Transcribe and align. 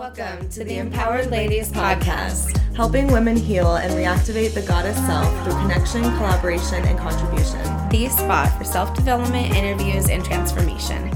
Welcome 0.00 0.48
to 0.52 0.64
the 0.64 0.78
Empowered 0.78 1.30
Ladies 1.30 1.70
Podcast, 1.70 2.56
helping 2.74 3.12
women 3.12 3.36
heal 3.36 3.76
and 3.76 3.92
reactivate 3.92 4.54
the 4.54 4.62
goddess 4.62 4.96
self 4.96 5.28
through 5.44 5.52
connection, 5.60 6.00
collaboration, 6.16 6.82
and 6.86 6.98
contribution. 6.98 7.60
The 7.90 8.08
spot 8.08 8.48
for 8.56 8.64
self 8.64 8.94
development, 8.94 9.54
interviews, 9.54 10.08
and 10.08 10.24
transformation. 10.24 11.12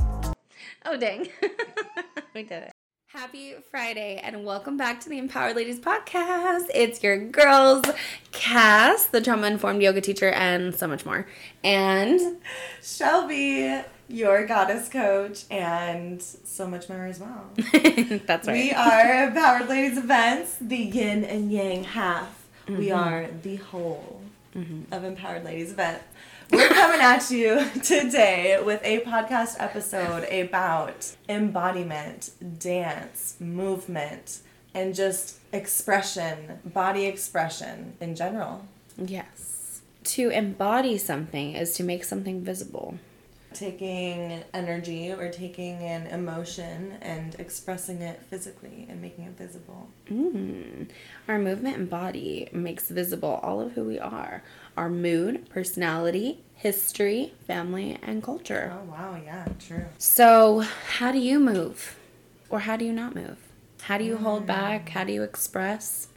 Oh, 0.84 0.98
dang. 0.98 1.30
we 2.34 2.42
did 2.42 2.64
it. 2.64 2.72
Happy 3.06 3.54
Friday 3.70 4.20
and 4.22 4.44
welcome 4.44 4.76
back 4.76 5.00
to 5.00 5.08
the 5.08 5.16
Empowered 5.16 5.56
Ladies 5.56 5.80
Podcast. 5.80 6.66
It's 6.74 7.02
your 7.02 7.16
girls, 7.16 7.84
Cass, 8.32 9.06
the 9.06 9.22
trauma 9.22 9.46
informed 9.46 9.80
yoga 9.80 10.02
teacher, 10.02 10.28
and 10.28 10.74
so 10.74 10.86
much 10.86 11.06
more. 11.06 11.26
And 11.62 12.20
Shelby, 12.82 13.80
your 14.08 14.46
goddess 14.46 14.88
coach, 14.88 15.44
and 15.50 16.22
so 16.22 16.66
much 16.66 16.88
more 16.88 17.06
as 17.06 17.20
well. 17.20 17.50
that's 18.26 18.46
right. 18.46 18.54
We 18.54 18.72
are 18.72 19.28
Empowered 19.28 19.68
Ladies 19.68 19.98
Events, 19.98 20.56
the 20.60 20.76
yin 20.76 21.24
and 21.24 21.50
yang 21.50 21.84
half. 21.84 22.46
Mm-hmm. 22.66 22.78
We 22.78 22.90
are 22.90 23.28
the 23.42 23.56
whole 23.56 24.20
mm-hmm. 24.54 24.92
of 24.92 25.04
Empowered 25.04 25.44
Ladies 25.44 25.72
Events. 25.72 26.04
We're 26.50 26.68
coming 26.68 27.00
at 27.00 27.30
you 27.30 27.68
today 27.82 28.60
with 28.62 28.80
a 28.84 29.00
podcast 29.00 29.56
episode 29.58 30.24
about 30.24 31.16
embodiment, 31.28 32.30
dance, 32.58 33.36
movement, 33.40 34.40
and 34.74 34.94
just 34.94 35.38
expression, 35.52 36.60
body 36.64 37.06
expression 37.06 37.94
in 38.00 38.14
general. 38.14 38.66
Yes. 38.98 39.80
To 40.04 40.28
embody 40.28 40.98
something 40.98 41.54
is 41.54 41.74
to 41.76 41.82
make 41.82 42.04
something 42.04 42.42
visible 42.42 42.98
taking 43.54 44.42
energy 44.52 45.12
or 45.12 45.30
taking 45.30 45.76
an 45.76 46.06
emotion 46.08 46.98
and 47.00 47.34
expressing 47.38 48.02
it 48.02 48.22
physically 48.22 48.86
and 48.88 49.00
making 49.00 49.24
it 49.24 49.38
visible. 49.38 49.88
Mm. 50.10 50.88
Our 51.28 51.38
movement 51.38 51.76
and 51.76 51.90
body 51.90 52.48
makes 52.52 52.88
visible 52.88 53.40
all 53.42 53.60
of 53.60 53.72
who 53.72 53.84
we 53.84 53.98
are 53.98 54.42
our 54.76 54.90
mood, 54.90 55.48
personality, 55.50 56.40
history, 56.56 57.32
family, 57.46 57.96
and 58.02 58.24
culture. 58.24 58.72
Oh, 58.74 58.90
wow. 58.90 59.16
Yeah, 59.24 59.46
true. 59.60 59.84
So, 59.98 60.64
how 60.98 61.12
do 61.12 61.18
you 61.18 61.38
move? 61.38 61.96
Or 62.50 62.58
how 62.58 62.76
do 62.76 62.84
you 62.84 62.92
not 62.92 63.14
move? 63.14 63.38
How 63.82 63.98
do 63.98 64.04
you 64.04 64.16
mm. 64.16 64.22
hold 64.22 64.46
back? 64.46 64.88
How 64.88 65.04
do 65.04 65.12
you 65.12 65.22
express? 65.22 66.08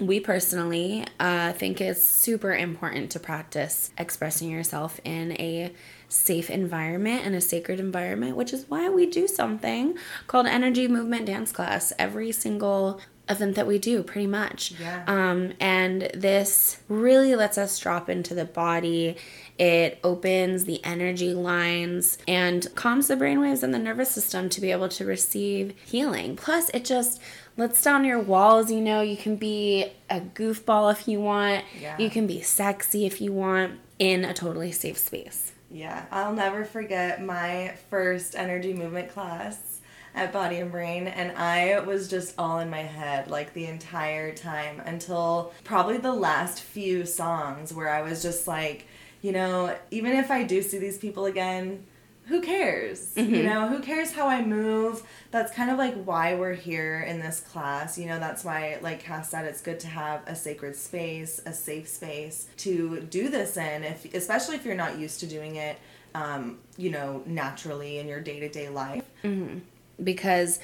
we 0.00 0.18
personally 0.18 1.04
uh, 1.20 1.52
think 1.52 1.80
it's 1.80 2.02
super 2.02 2.54
important 2.54 3.10
to 3.10 3.20
practice 3.20 3.92
expressing 3.98 4.50
yourself 4.50 4.98
in 5.04 5.32
a 5.32 5.72
safe 6.10 6.50
environment 6.50 7.22
and 7.24 7.34
a 7.34 7.40
sacred 7.40 7.80
environment, 7.80 8.36
which 8.36 8.52
is 8.52 8.66
why 8.68 8.90
we 8.90 9.06
do 9.06 9.26
something 9.26 9.96
called 10.26 10.46
Energy 10.46 10.88
Movement 10.88 11.24
Dance 11.26 11.52
Class 11.52 11.92
every 11.98 12.32
single 12.32 13.00
event 13.28 13.54
that 13.54 13.66
we 13.66 13.78
do 13.78 14.02
pretty 14.02 14.26
much. 14.26 14.72
Yeah. 14.72 15.04
um, 15.06 15.52
and 15.60 16.10
this 16.12 16.78
really 16.88 17.36
lets 17.36 17.56
us 17.56 17.78
drop 17.78 18.10
into 18.10 18.34
the 18.34 18.44
body. 18.44 19.16
It 19.56 20.00
opens 20.02 20.64
the 20.64 20.84
energy 20.84 21.32
lines 21.32 22.18
and 22.26 22.66
calms 22.74 23.06
the 23.06 23.14
brainwaves 23.14 23.62
and 23.62 23.72
the 23.72 23.78
nervous 23.78 24.10
system 24.10 24.48
to 24.48 24.60
be 24.60 24.72
able 24.72 24.88
to 24.88 25.04
receive 25.04 25.74
healing. 25.84 26.34
Plus 26.34 26.70
it 26.70 26.84
just 26.84 27.20
lets 27.56 27.80
down 27.82 28.04
your 28.04 28.18
walls 28.18 28.70
you 28.70 28.80
know 28.80 29.00
you 29.00 29.16
can 29.16 29.36
be 29.36 29.92
a 30.08 30.20
goofball 30.20 30.90
if 30.90 31.06
you 31.06 31.20
want. 31.20 31.64
Yeah. 31.80 31.96
you 31.98 32.10
can 32.10 32.26
be 32.26 32.40
sexy 32.40 33.06
if 33.06 33.20
you 33.20 33.32
want 33.32 33.78
in 34.00 34.24
a 34.24 34.34
totally 34.34 34.72
safe 34.72 34.98
space 34.98 35.52
yeah, 35.70 36.06
I'll 36.10 36.32
never 36.32 36.64
forget 36.64 37.22
my 37.22 37.74
first 37.90 38.34
energy 38.34 38.74
movement 38.74 39.10
class 39.10 39.80
at 40.14 40.32
Body 40.32 40.56
and 40.56 40.72
Brain, 40.72 41.06
and 41.06 41.30
I 41.38 41.78
was 41.80 42.08
just 42.08 42.34
all 42.36 42.58
in 42.58 42.68
my 42.68 42.82
head 42.82 43.30
like 43.30 43.54
the 43.54 43.66
entire 43.66 44.34
time 44.34 44.80
until 44.84 45.52
probably 45.62 45.98
the 45.98 46.12
last 46.12 46.60
few 46.60 47.06
songs 47.06 47.72
where 47.72 47.88
I 47.88 48.02
was 48.02 48.20
just 48.20 48.48
like, 48.48 48.86
you 49.22 49.30
know, 49.30 49.76
even 49.92 50.12
if 50.12 50.30
I 50.30 50.42
do 50.42 50.62
see 50.62 50.78
these 50.78 50.98
people 50.98 51.26
again, 51.26 51.86
who 52.30 52.40
cares? 52.40 53.12
Mm-hmm. 53.16 53.34
You 53.34 53.42
know, 53.42 53.66
who 53.66 53.80
cares 53.80 54.12
how 54.12 54.28
I 54.28 54.40
move? 54.40 55.02
That's 55.32 55.52
kind 55.52 55.68
of 55.68 55.78
like 55.78 56.00
why 56.04 56.36
we're 56.36 56.54
here 56.54 57.00
in 57.00 57.18
this 57.18 57.40
class. 57.40 57.98
You 57.98 58.06
know, 58.06 58.20
that's 58.20 58.44
why, 58.44 58.78
like 58.80 59.00
Cass 59.00 59.30
said, 59.30 59.46
it's 59.46 59.60
good 59.60 59.80
to 59.80 59.88
have 59.88 60.22
a 60.28 60.36
sacred 60.36 60.76
space, 60.76 61.40
a 61.44 61.52
safe 61.52 61.88
space 61.88 62.46
to 62.58 63.00
do 63.00 63.28
this 63.28 63.56
in, 63.56 63.82
if 63.82 64.14
especially 64.14 64.54
if 64.54 64.64
you're 64.64 64.76
not 64.76 64.96
used 64.96 65.18
to 65.20 65.26
doing 65.26 65.56
it, 65.56 65.76
um, 66.14 66.60
you 66.76 66.90
know, 66.90 67.22
naturally 67.26 67.98
in 67.98 68.06
your 68.06 68.20
day 68.20 68.38
to 68.38 68.48
day 68.48 68.68
life. 68.68 69.04
Mm-hmm. 69.24 69.58
Because 70.02 70.60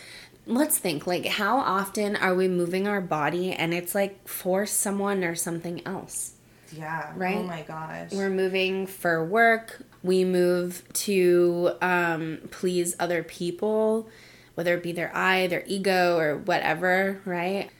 let's 0.47 0.78
think 0.78 1.04
like 1.04 1.27
how 1.27 1.59
often 1.59 2.15
are 2.15 2.37
we 2.37 2.47
moving 2.47 2.87
our 2.87 3.00
body 3.00 3.53
and 3.53 3.75
it's 3.75 3.93
like 3.93 4.27
for 4.28 4.65
someone 4.65 5.25
or 5.25 5.34
something 5.34 5.84
else 5.84 6.34
yeah 6.72 7.12
right 7.16 7.37
oh 7.37 7.43
my 7.43 7.62
gosh 7.62 8.12
we're 8.12 8.31
moving 8.31 8.87
for 8.87 9.25
work 9.25 9.83
we 10.06 10.25
move 10.25 10.84
to 10.93 11.72
um, 11.83 12.39
please 12.50 12.94
other 12.99 13.22
people, 13.22 14.09
whether 14.55 14.75
it 14.75 14.83
be 14.83 14.93
their 14.93 15.15
eye, 15.15 15.47
their 15.49 15.65
ego, 15.67 16.17
or 16.17 16.37
whatever, 16.37 17.21
right? 17.25 17.71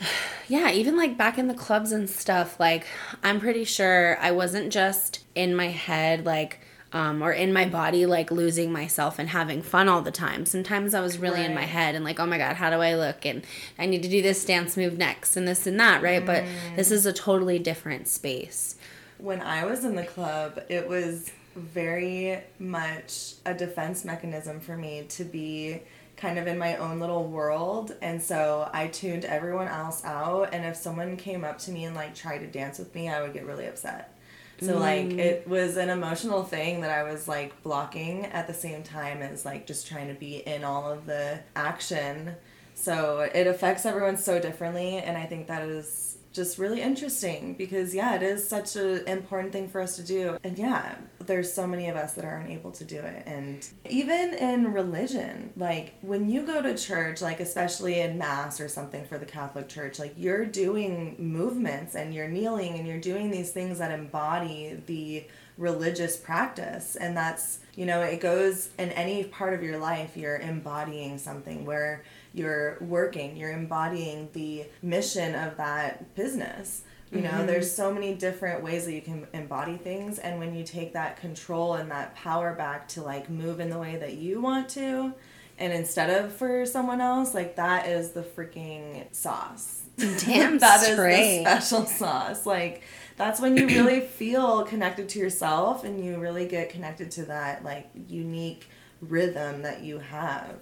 yeah, 0.48 0.70
even 0.70 0.96
like 0.96 1.16
back 1.16 1.38
in 1.38 1.48
the 1.48 1.54
clubs 1.54 1.92
and 1.92 2.08
stuff, 2.10 2.58
like 2.58 2.86
I'm 3.22 3.40
pretty 3.40 3.64
sure 3.64 4.18
I 4.20 4.32
wasn't 4.32 4.72
just 4.72 5.24
in 5.34 5.54
my 5.54 5.68
head, 5.68 6.26
like, 6.26 6.60
um, 6.92 7.22
or 7.22 7.32
in 7.32 7.52
my 7.52 7.64
body, 7.64 8.04
like 8.04 8.30
losing 8.30 8.70
myself 8.70 9.18
and 9.18 9.30
having 9.30 9.62
fun 9.62 9.88
all 9.88 10.02
the 10.02 10.10
time. 10.10 10.44
Sometimes 10.44 10.92
I 10.92 11.00
was 11.00 11.16
really 11.16 11.40
right. 11.40 11.48
in 11.48 11.54
my 11.54 11.64
head 11.64 11.94
and 11.94 12.04
like, 12.04 12.20
oh 12.20 12.26
my 12.26 12.36
God, 12.36 12.56
how 12.56 12.68
do 12.68 12.76
I 12.76 12.94
look? 12.94 13.24
And 13.24 13.46
I 13.78 13.86
need 13.86 14.02
to 14.02 14.10
do 14.10 14.20
this 14.20 14.44
dance 14.44 14.76
move 14.76 14.98
next 14.98 15.36
and 15.36 15.48
this 15.48 15.66
and 15.66 15.80
that, 15.80 16.02
right? 16.02 16.22
Mm. 16.22 16.26
But 16.26 16.44
this 16.76 16.90
is 16.90 17.06
a 17.06 17.12
totally 17.12 17.58
different 17.58 18.08
space. 18.08 18.76
When 19.16 19.40
I 19.40 19.64
was 19.64 19.84
in 19.84 19.94
the 19.94 20.04
club, 20.04 20.60
it 20.68 20.86
was 20.86 21.30
very 21.54 22.42
much 22.58 23.34
a 23.44 23.54
defense 23.54 24.04
mechanism 24.04 24.60
for 24.60 24.76
me 24.76 25.04
to 25.10 25.24
be 25.24 25.82
kind 26.16 26.38
of 26.38 26.46
in 26.46 26.58
my 26.58 26.76
own 26.76 27.00
little 27.00 27.24
world 27.24 27.96
and 28.00 28.22
so 28.22 28.68
I 28.72 28.86
tuned 28.88 29.24
everyone 29.24 29.68
else 29.68 30.04
out 30.04 30.50
and 30.52 30.64
if 30.64 30.76
someone 30.76 31.16
came 31.16 31.42
up 31.42 31.58
to 31.60 31.70
me 31.70 31.84
and 31.84 31.96
like 31.96 32.14
tried 32.14 32.38
to 32.38 32.46
dance 32.46 32.78
with 32.78 32.94
me 32.94 33.08
I 33.08 33.22
would 33.22 33.32
get 33.32 33.46
really 33.46 33.66
upset. 33.66 34.16
So 34.60 34.76
mm. 34.76 34.80
like 34.80 35.18
it 35.18 35.48
was 35.48 35.76
an 35.76 35.90
emotional 35.90 36.44
thing 36.44 36.82
that 36.82 36.90
I 36.90 37.02
was 37.02 37.26
like 37.26 37.62
blocking 37.62 38.26
at 38.26 38.46
the 38.46 38.54
same 38.54 38.82
time 38.82 39.22
as 39.22 39.44
like 39.44 39.66
just 39.66 39.88
trying 39.88 40.08
to 40.08 40.14
be 40.14 40.36
in 40.36 40.62
all 40.62 40.90
of 40.90 41.06
the 41.06 41.40
action. 41.56 42.36
So 42.74 43.28
it 43.34 43.46
affects 43.46 43.84
everyone 43.84 44.16
so 44.16 44.38
differently 44.38 44.98
and 44.98 45.16
I 45.16 45.26
think 45.26 45.48
that 45.48 45.62
is 45.62 46.18
just 46.32 46.58
really 46.58 46.80
interesting 46.80 47.54
because 47.54 47.94
yeah 47.94 48.14
it 48.14 48.22
is 48.22 48.48
such 48.48 48.76
an 48.76 49.06
important 49.06 49.52
thing 49.52 49.68
for 49.68 49.80
us 49.80 49.96
to 49.96 50.02
do. 50.02 50.38
And 50.44 50.58
yeah 50.58 50.94
there's 51.20 51.52
so 51.52 51.66
many 51.66 51.88
of 51.88 51.94
us 51.96 52.14
that 52.14 52.24
aren't 52.24 52.50
able 52.50 52.72
to 52.72 52.84
do 52.84 52.98
it. 52.98 53.22
And 53.26 53.66
even 53.88 54.34
in 54.34 54.72
religion 54.72 55.52
like 55.56 55.94
when 56.00 56.28
you 56.28 56.44
go 56.44 56.62
to 56.62 56.76
church 56.76 57.20
like 57.20 57.40
especially 57.40 58.00
in 58.00 58.18
mass 58.18 58.60
or 58.60 58.68
something 58.68 59.04
for 59.04 59.18
the 59.18 59.26
catholic 59.26 59.68
church 59.68 59.98
like 59.98 60.14
you're 60.16 60.44
doing 60.44 61.16
movements 61.18 61.94
and 61.94 62.14
you're 62.14 62.28
kneeling 62.28 62.74
and 62.74 62.86
you're 62.86 63.00
doing 63.00 63.30
these 63.30 63.52
things 63.52 63.78
that 63.78 63.92
embody 63.92 64.82
the 64.86 65.24
religious 65.58 66.16
practice. 66.16 66.96
And 66.96 67.16
that's 67.16 67.60
you 67.74 67.86
know 67.86 68.02
it 68.02 68.20
goes 68.20 68.68
in 68.78 68.90
any 68.90 69.24
part 69.24 69.54
of 69.54 69.62
your 69.62 69.78
life 69.78 70.16
you're 70.16 70.36
embodying 70.36 71.18
something 71.18 71.64
where 71.64 72.04
you're 72.34 72.78
working, 72.80 73.36
you're 73.36 73.52
embodying 73.52 74.28
the 74.32 74.64
mission 74.82 75.34
of 75.34 75.56
that 75.56 76.14
business. 76.14 76.82
You 77.10 77.20
know, 77.20 77.28
mm-hmm. 77.28 77.46
there's 77.46 77.70
so 77.70 77.92
many 77.92 78.14
different 78.14 78.62
ways 78.62 78.86
that 78.86 78.94
you 78.94 79.02
can 79.02 79.26
embody 79.34 79.76
things, 79.76 80.18
and 80.18 80.38
when 80.38 80.54
you 80.54 80.64
take 80.64 80.94
that 80.94 81.18
control 81.18 81.74
and 81.74 81.90
that 81.90 82.14
power 82.14 82.54
back 82.54 82.88
to 82.88 83.02
like 83.02 83.28
move 83.28 83.60
in 83.60 83.68
the 83.68 83.78
way 83.78 83.96
that 83.96 84.14
you 84.14 84.40
want 84.40 84.70
to, 84.70 85.12
and 85.58 85.74
instead 85.74 86.08
of 86.08 86.32
for 86.32 86.64
someone 86.64 87.02
else, 87.02 87.34
like 87.34 87.56
that 87.56 87.86
is 87.86 88.12
the 88.12 88.22
freaking 88.22 89.04
sauce. 89.14 89.82
Damn 89.98 90.58
that 90.60 90.80
straight. 90.80 91.40
is 91.40 91.44
the 91.44 91.50
special 91.60 91.84
sauce. 91.84 92.46
Like 92.46 92.82
that's 93.18 93.40
when 93.42 93.58
you 93.58 93.66
really 93.66 94.00
feel 94.18 94.64
connected 94.64 95.10
to 95.10 95.18
yourself, 95.18 95.84
and 95.84 96.02
you 96.02 96.16
really 96.16 96.46
get 96.46 96.70
connected 96.70 97.10
to 97.10 97.26
that 97.26 97.62
like 97.62 97.90
unique 98.08 98.68
rhythm 99.02 99.60
that 99.62 99.82
you 99.82 99.98
have 99.98 100.56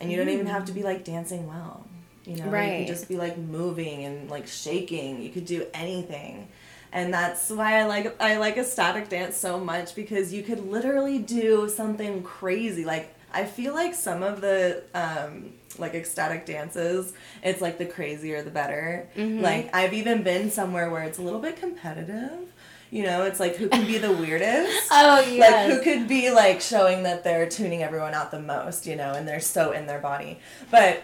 and 0.00 0.10
you 0.10 0.16
don't 0.16 0.28
even 0.28 0.46
have 0.46 0.64
to 0.64 0.72
be 0.72 0.82
like 0.82 1.04
dancing 1.04 1.46
well 1.46 1.86
you 2.24 2.36
know 2.36 2.46
right. 2.46 2.80
you 2.80 2.84
can 2.84 2.94
just 2.94 3.08
be 3.08 3.16
like 3.16 3.36
moving 3.38 4.04
and 4.04 4.30
like 4.30 4.46
shaking 4.46 5.22
you 5.22 5.30
could 5.30 5.46
do 5.46 5.66
anything 5.74 6.48
and 6.92 7.14
that's 7.14 7.50
why 7.50 7.78
I 7.78 7.86
like 7.86 8.20
I 8.20 8.36
like 8.38 8.56
ecstatic 8.56 9.08
dance 9.08 9.36
so 9.36 9.60
much 9.60 9.94
because 9.94 10.32
you 10.32 10.42
could 10.42 10.66
literally 10.66 11.18
do 11.18 11.68
something 11.68 12.22
crazy 12.22 12.84
like 12.84 13.14
I 13.32 13.44
feel 13.44 13.74
like 13.74 13.94
some 13.94 14.22
of 14.22 14.40
the 14.40 14.82
um, 14.94 15.52
like 15.78 15.94
ecstatic 15.94 16.46
dances, 16.46 17.12
it's 17.42 17.60
like 17.60 17.78
the 17.78 17.86
crazier 17.86 18.42
the 18.42 18.50
better. 18.50 19.08
Mm-hmm. 19.16 19.40
Like 19.40 19.74
I've 19.74 19.94
even 19.94 20.22
been 20.22 20.50
somewhere 20.50 20.90
where 20.90 21.02
it's 21.02 21.18
a 21.18 21.22
little 21.22 21.40
bit 21.40 21.56
competitive, 21.56 22.52
you 22.90 23.04
know, 23.04 23.24
it's 23.24 23.38
like 23.38 23.56
who 23.56 23.68
can 23.68 23.86
be 23.86 23.98
the 23.98 24.12
weirdest? 24.12 24.88
oh 24.90 25.20
yeah. 25.20 25.40
Like 25.40 25.66
who 25.66 25.82
could 25.82 26.08
be 26.08 26.30
like 26.30 26.60
showing 26.60 27.04
that 27.04 27.22
they're 27.22 27.48
tuning 27.48 27.82
everyone 27.82 28.14
out 28.14 28.30
the 28.30 28.40
most, 28.40 28.86
you 28.86 28.96
know, 28.96 29.12
and 29.12 29.26
they're 29.26 29.40
so 29.40 29.72
in 29.72 29.86
their 29.86 30.00
body. 30.00 30.40
But 30.70 31.02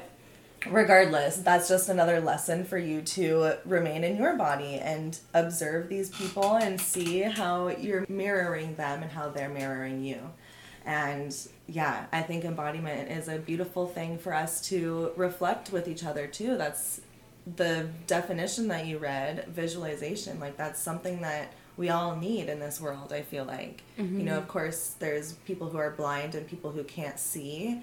regardless, 0.69 1.37
that's 1.37 1.69
just 1.69 1.88
another 1.88 2.21
lesson 2.21 2.65
for 2.65 2.79
you 2.79 3.03
to 3.03 3.53
remain 3.65 4.03
in 4.03 4.17
your 4.17 4.37
body 4.37 4.75
and 4.75 5.19
observe 5.33 5.88
these 5.88 6.11
people 6.11 6.56
and 6.56 6.81
see 6.81 7.21
how 7.21 7.69
you're 7.69 8.05
mirroring 8.09 8.75
them 8.75 9.03
and 9.03 9.12
how 9.12 9.29
they're 9.29 9.49
mirroring 9.49 10.05
you. 10.05 10.19
And 10.85 11.37
yeah, 11.67 12.06
I 12.12 12.23
think 12.23 12.44
embodiment 12.44 13.11
is 13.11 13.29
a 13.29 13.39
beautiful 13.39 13.87
thing 13.87 14.19
for 14.19 14.32
us 14.32 14.61
to 14.69 15.12
reflect 15.17 15.73
with 15.73 15.89
each 15.89 16.05
other 16.05 16.27
too. 16.27 16.56
That's 16.56 17.00
the 17.56 17.89
definition 18.06 18.69
that 18.69 18.87
you 18.87 18.99
read, 18.99 19.47
visualization. 19.49 20.41
Like 20.41 20.56
that's 20.56 20.81
something 20.81 21.21
that 21.23 21.53
we 21.76 21.90
all 21.90 22.17
need 22.17 22.49
in 22.49 22.58
this 22.58 22.81
world, 22.81 23.12
I 23.12 23.23
feel 23.23 23.44
like. 23.44 23.82
Mm-hmm. 23.99 24.20
You 24.20 24.25
know, 24.25 24.38
of 24.38 24.49
course, 24.49 24.94
there's 24.99 25.34
people 25.44 25.69
who 25.69 25.78
are 25.78 25.90
blind 25.90 26.34
and 26.34 26.46
people 26.46 26.70
who 26.70 26.84
can't 26.84 27.19
see, 27.19 27.82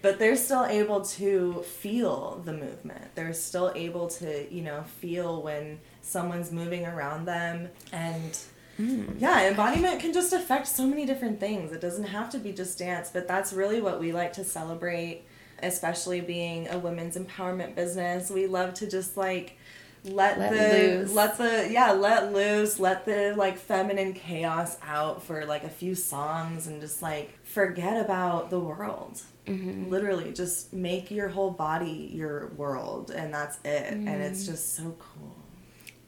but 0.00 0.18
they're 0.18 0.36
still 0.36 0.64
able 0.64 1.00
to 1.02 1.62
feel 1.62 2.40
the 2.44 2.52
movement. 2.52 3.14
They're 3.14 3.32
still 3.32 3.72
able 3.74 4.08
to, 4.08 4.52
you 4.52 4.62
know, 4.62 4.82
feel 4.82 5.42
when 5.42 5.80
someone's 6.00 6.50
moving 6.52 6.86
around 6.86 7.24
them. 7.24 7.68
And 7.92 8.38
mm. 8.78 9.14
yeah, 9.18 9.48
embodiment 9.48 10.00
can 10.00 10.12
just 10.12 10.32
affect 10.32 10.66
so 10.68 10.86
many 10.86 11.06
different 11.06 11.40
things. 11.40 11.72
It 11.72 11.80
doesn't 11.80 12.04
have 12.04 12.30
to 12.30 12.38
be 12.38 12.52
just 12.52 12.78
dance, 12.78 13.10
but 13.12 13.28
that's 13.28 13.52
really 13.52 13.80
what 13.80 14.00
we 14.00 14.12
like 14.12 14.32
to 14.34 14.44
celebrate, 14.44 15.22
especially 15.62 16.20
being 16.20 16.68
a 16.68 16.78
women's 16.78 17.16
empowerment 17.16 17.74
business. 17.74 18.30
We 18.30 18.46
love 18.46 18.74
to 18.74 18.88
just 18.88 19.16
like, 19.16 19.56
let, 20.04 20.38
let 20.38 20.50
the 20.50 20.98
loose. 20.98 21.12
let 21.12 21.38
the 21.38 21.68
yeah 21.70 21.92
let 21.92 22.32
loose 22.32 22.80
let 22.80 23.04
the 23.04 23.34
like 23.36 23.56
feminine 23.56 24.12
chaos 24.12 24.76
out 24.82 25.22
for 25.22 25.44
like 25.44 25.62
a 25.62 25.68
few 25.68 25.94
songs 25.94 26.66
and 26.66 26.80
just 26.80 27.02
like 27.02 27.38
forget 27.44 28.04
about 28.04 28.50
the 28.50 28.58
world 28.58 29.22
mm-hmm. 29.46 29.88
literally 29.88 30.32
just 30.32 30.72
make 30.72 31.10
your 31.10 31.28
whole 31.28 31.50
body 31.50 32.10
your 32.12 32.48
world 32.56 33.10
and 33.10 33.32
that's 33.32 33.58
it 33.64 33.92
mm. 33.94 34.08
and 34.08 34.22
it's 34.22 34.42
mm. 34.42 34.46
just 34.46 34.74
so 34.74 34.96
cool 34.98 35.36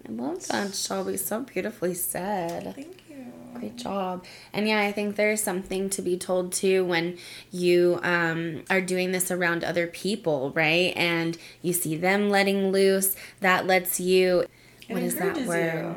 i 0.09 0.11
love 0.11 0.45
that 0.49 0.75
shelby 0.75 1.17
so 1.17 1.41
beautifully 1.41 1.95
said 1.95 2.75
thank 2.75 2.89
you 2.89 3.04
great 3.55 3.77
job 3.77 4.25
and 4.53 4.69
yeah 4.69 4.81
i 4.81 4.93
think 4.93 5.17
there's 5.17 5.43
something 5.43 5.89
to 5.89 6.03
be 6.03 6.17
told 6.17 6.53
too 6.53 6.85
when 6.85 7.17
you 7.51 8.01
um, 8.03 8.65
are 8.71 8.81
doing 8.81 9.13
this 9.13 9.31
around 9.31 9.65
other 9.65 9.87
people 9.87 10.53
right 10.55 10.93
and 10.97 11.39
you 11.63 11.73
see 11.73 11.97
them 11.97 12.31
letting 12.31 12.71
loose 12.71 13.17
that 13.41 13.67
lets 13.67 14.01
you 14.01 14.41
it 14.89 14.95
what 14.95 15.03
is 15.03 15.17
that 15.17 15.37
word 15.47 15.97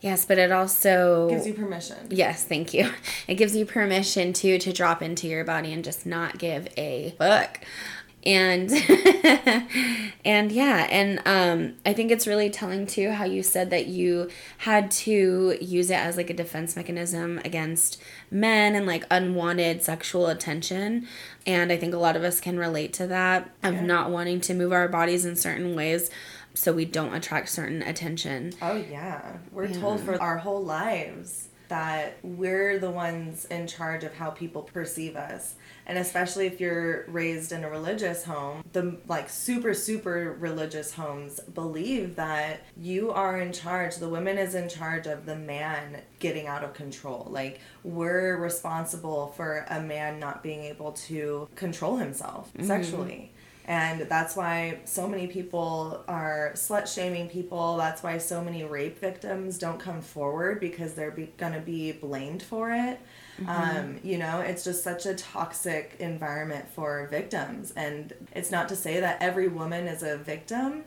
Yes, 0.00 0.24
but 0.24 0.38
it 0.38 0.52
also 0.52 1.28
gives 1.30 1.46
you 1.46 1.54
permission. 1.54 1.96
Yes, 2.10 2.44
thank 2.44 2.74
you. 2.74 2.90
It 3.26 3.36
gives 3.36 3.56
you 3.56 3.64
permission 3.64 4.32
to 4.34 4.58
to 4.58 4.72
drop 4.72 5.02
into 5.02 5.26
your 5.26 5.42
body 5.44 5.72
and 5.72 5.82
just 5.82 6.06
not 6.06 6.38
give 6.38 6.68
a 6.76 7.14
fuck. 7.18 7.64
And 8.26 8.70
and 10.24 10.50
yeah, 10.50 10.88
and 10.90 11.22
um 11.24 11.74
I 11.86 11.92
think 11.92 12.10
it's 12.10 12.26
really 12.26 12.50
telling 12.50 12.86
too 12.86 13.12
how 13.12 13.24
you 13.24 13.44
said 13.44 13.70
that 13.70 13.86
you 13.86 14.28
had 14.58 14.90
to 14.90 15.56
use 15.60 15.90
it 15.90 15.98
as 15.98 16.16
like 16.16 16.28
a 16.28 16.34
defense 16.34 16.74
mechanism 16.74 17.40
against 17.44 18.02
men 18.30 18.74
and 18.74 18.84
like 18.84 19.04
unwanted 19.10 19.82
sexual 19.82 20.26
attention. 20.26 21.06
And 21.46 21.70
I 21.70 21.76
think 21.76 21.94
a 21.94 21.98
lot 21.98 22.16
of 22.16 22.24
us 22.24 22.40
can 22.40 22.58
relate 22.58 22.92
to 22.94 23.06
that 23.06 23.50
of 23.62 23.74
yeah. 23.74 23.86
not 23.86 24.10
wanting 24.10 24.40
to 24.42 24.54
move 24.54 24.72
our 24.72 24.88
bodies 24.88 25.24
in 25.24 25.36
certain 25.36 25.76
ways 25.76 26.10
so 26.52 26.72
we 26.72 26.84
don't 26.84 27.14
attract 27.14 27.48
certain 27.48 27.82
attention. 27.82 28.54
Oh 28.60 28.76
yeah. 28.76 29.36
We're 29.52 29.66
yeah. 29.66 29.78
told 29.78 30.00
for 30.00 30.20
our 30.20 30.38
whole 30.38 30.64
lives 30.64 31.45
that 31.68 32.18
we're 32.22 32.78
the 32.78 32.90
ones 32.90 33.44
in 33.46 33.66
charge 33.66 34.04
of 34.04 34.14
how 34.14 34.30
people 34.30 34.62
perceive 34.62 35.16
us. 35.16 35.54
And 35.86 35.98
especially 35.98 36.46
if 36.46 36.60
you're 36.60 37.04
raised 37.08 37.52
in 37.52 37.62
a 37.62 37.70
religious 37.70 38.24
home, 38.24 38.64
the 38.72 38.98
like 39.06 39.28
super 39.28 39.72
super 39.74 40.36
religious 40.38 40.92
homes 40.92 41.40
believe 41.40 42.16
that 42.16 42.64
you 42.76 43.12
are 43.12 43.40
in 43.40 43.52
charge, 43.52 43.96
the 43.96 44.08
woman 44.08 44.38
is 44.38 44.54
in 44.54 44.68
charge 44.68 45.06
of 45.06 45.26
the 45.26 45.36
man 45.36 46.02
getting 46.18 46.46
out 46.46 46.64
of 46.64 46.74
control. 46.74 47.28
Like 47.30 47.60
we're 47.84 48.36
responsible 48.36 49.28
for 49.36 49.64
a 49.70 49.80
man 49.80 50.18
not 50.18 50.42
being 50.42 50.64
able 50.64 50.92
to 50.92 51.48
control 51.54 51.96
himself 51.96 52.52
mm-hmm. 52.52 52.66
sexually. 52.66 53.32
And 53.66 54.02
that's 54.02 54.36
why 54.36 54.78
so 54.84 55.08
many 55.08 55.26
people 55.26 56.04
are 56.06 56.52
slut 56.54 56.92
shaming 56.92 57.28
people. 57.28 57.76
That's 57.76 58.00
why 58.00 58.18
so 58.18 58.42
many 58.42 58.62
rape 58.62 58.98
victims 59.00 59.58
don't 59.58 59.80
come 59.80 60.00
forward 60.00 60.60
because 60.60 60.94
they're 60.94 61.10
be- 61.10 61.32
going 61.36 61.52
to 61.52 61.60
be 61.60 61.90
blamed 61.90 62.44
for 62.44 62.70
it. 62.70 63.00
Mm-hmm. 63.40 63.48
Um, 63.48 63.98
you 64.04 64.18
know, 64.18 64.38
it's 64.38 64.62
just 64.62 64.84
such 64.84 65.04
a 65.04 65.14
toxic 65.14 65.96
environment 65.98 66.68
for 66.68 67.08
victims. 67.10 67.72
And 67.76 68.12
it's 68.32 68.52
not 68.52 68.68
to 68.68 68.76
say 68.76 69.00
that 69.00 69.20
every 69.20 69.48
woman 69.48 69.88
is 69.88 70.04
a 70.04 70.16
victim. 70.16 70.84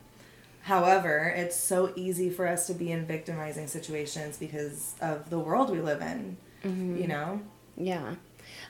However, 0.61 1.33
it's 1.35 1.57
so 1.57 1.91
easy 1.97 2.29
for 2.29 2.47
us 2.47 2.65
to 2.67 2.73
be 2.73 2.91
in 2.91 3.05
victimizing 3.05 3.67
situations 3.67 4.37
because 4.37 4.95
of 5.01 5.29
the 5.29 5.39
world 5.39 5.69
we 5.69 5.81
live 5.81 6.01
in, 6.01 6.37
mm-hmm. 6.63 6.97
you 6.97 7.07
know? 7.07 7.41
Yeah. 7.75 8.15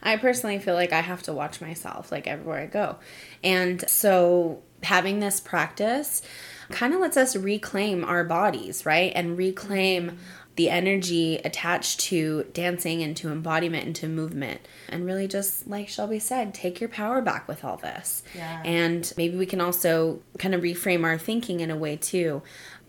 I 0.02 0.18
personally 0.18 0.60
feel 0.60 0.76
like 0.76 0.94
I 0.94 1.02
have 1.02 1.24
to 1.24 1.34
watch 1.34 1.62
myself 1.62 2.12
like 2.12 2.28
everywhere 2.28 2.62
I 2.62 2.66
go. 2.66 2.98
And 3.44 3.88
so 3.88 4.62
having 4.84 5.20
this 5.20 5.40
practice 5.40 6.22
kind 6.70 6.94
of 6.94 7.00
lets 7.00 7.18
us 7.18 7.36
reclaim 7.36 8.06
our 8.06 8.24
bodies, 8.24 8.86
right? 8.86 9.12
And 9.16 9.38
reclaim 9.38 10.18
the 10.56 10.70
energy 10.70 11.38
attached 11.46 12.02
to 12.02 12.46
dancing 12.54 13.02
and 13.02 13.16
to 13.16 13.32
embodiment 13.32 13.86
and 13.86 13.96
to 13.96 14.08
movement. 14.08 14.60
And 14.90 15.06
really 15.06 15.28
just 15.28 15.68
like 15.68 15.88
Shelby 15.88 16.20
said, 16.20 16.54
take 16.54 16.82
your 16.82 16.90
power 16.90 17.22
back 17.22 17.48
with 17.48 17.64
all 17.64 17.78
this. 17.78 18.24
Yeah. 18.36 18.62
And 18.66 19.12
maybe 19.16 19.38
we 19.38 19.46
can 19.46 19.62
also 19.62 20.22
kind 20.38 20.54
of 20.54 20.62
reframe 20.62 21.06
our 21.06 21.18
thinking 21.18 21.62
in 21.62 21.72
a 21.72 21.78
way 21.78 21.96
too 21.96 22.42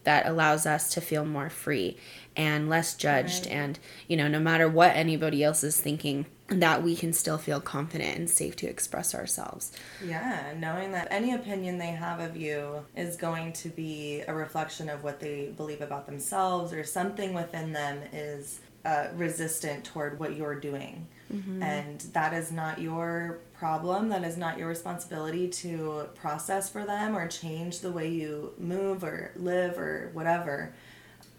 that 0.04 0.26
allows 0.26 0.66
us 0.66 0.90
to 0.94 1.00
feel 1.00 1.24
more 1.24 1.50
free 1.50 1.96
and 2.36 2.68
less 2.68 2.94
judged 2.94 3.46
right. 3.46 3.54
and 3.54 3.78
you 4.08 4.16
know 4.16 4.28
no 4.28 4.40
matter 4.40 4.68
what 4.68 4.96
anybody 4.96 5.44
else 5.44 5.62
is 5.62 5.78
thinking 5.78 6.24
that 6.50 6.82
we 6.82 6.96
can 6.96 7.12
still 7.12 7.38
feel 7.38 7.60
confident 7.60 8.18
and 8.18 8.28
safe 8.28 8.56
to 8.56 8.66
express 8.66 9.14
ourselves. 9.14 9.72
Yeah, 10.04 10.52
knowing 10.58 10.92
that 10.92 11.08
any 11.10 11.32
opinion 11.32 11.78
they 11.78 11.92
have 11.92 12.20
of 12.20 12.36
you 12.36 12.84
is 12.96 13.16
going 13.16 13.52
to 13.54 13.68
be 13.68 14.22
a 14.26 14.34
reflection 14.34 14.88
of 14.88 15.04
what 15.04 15.20
they 15.20 15.52
believe 15.56 15.80
about 15.80 16.06
themselves 16.06 16.72
or 16.72 16.84
something 16.84 17.34
within 17.34 17.72
them 17.72 18.00
is 18.12 18.60
uh, 18.84 19.08
resistant 19.14 19.84
toward 19.84 20.18
what 20.18 20.36
you're 20.36 20.58
doing. 20.58 21.06
Mm-hmm. 21.32 21.62
And 21.62 22.00
that 22.12 22.32
is 22.32 22.50
not 22.50 22.80
your 22.80 23.38
problem. 23.52 24.08
That 24.08 24.24
is 24.24 24.36
not 24.36 24.58
your 24.58 24.68
responsibility 24.68 25.48
to 25.48 26.08
process 26.16 26.68
for 26.68 26.84
them 26.84 27.16
or 27.16 27.28
change 27.28 27.80
the 27.80 27.92
way 27.92 28.08
you 28.08 28.52
move 28.58 29.04
or 29.04 29.32
live 29.36 29.78
or 29.78 30.10
whatever 30.12 30.72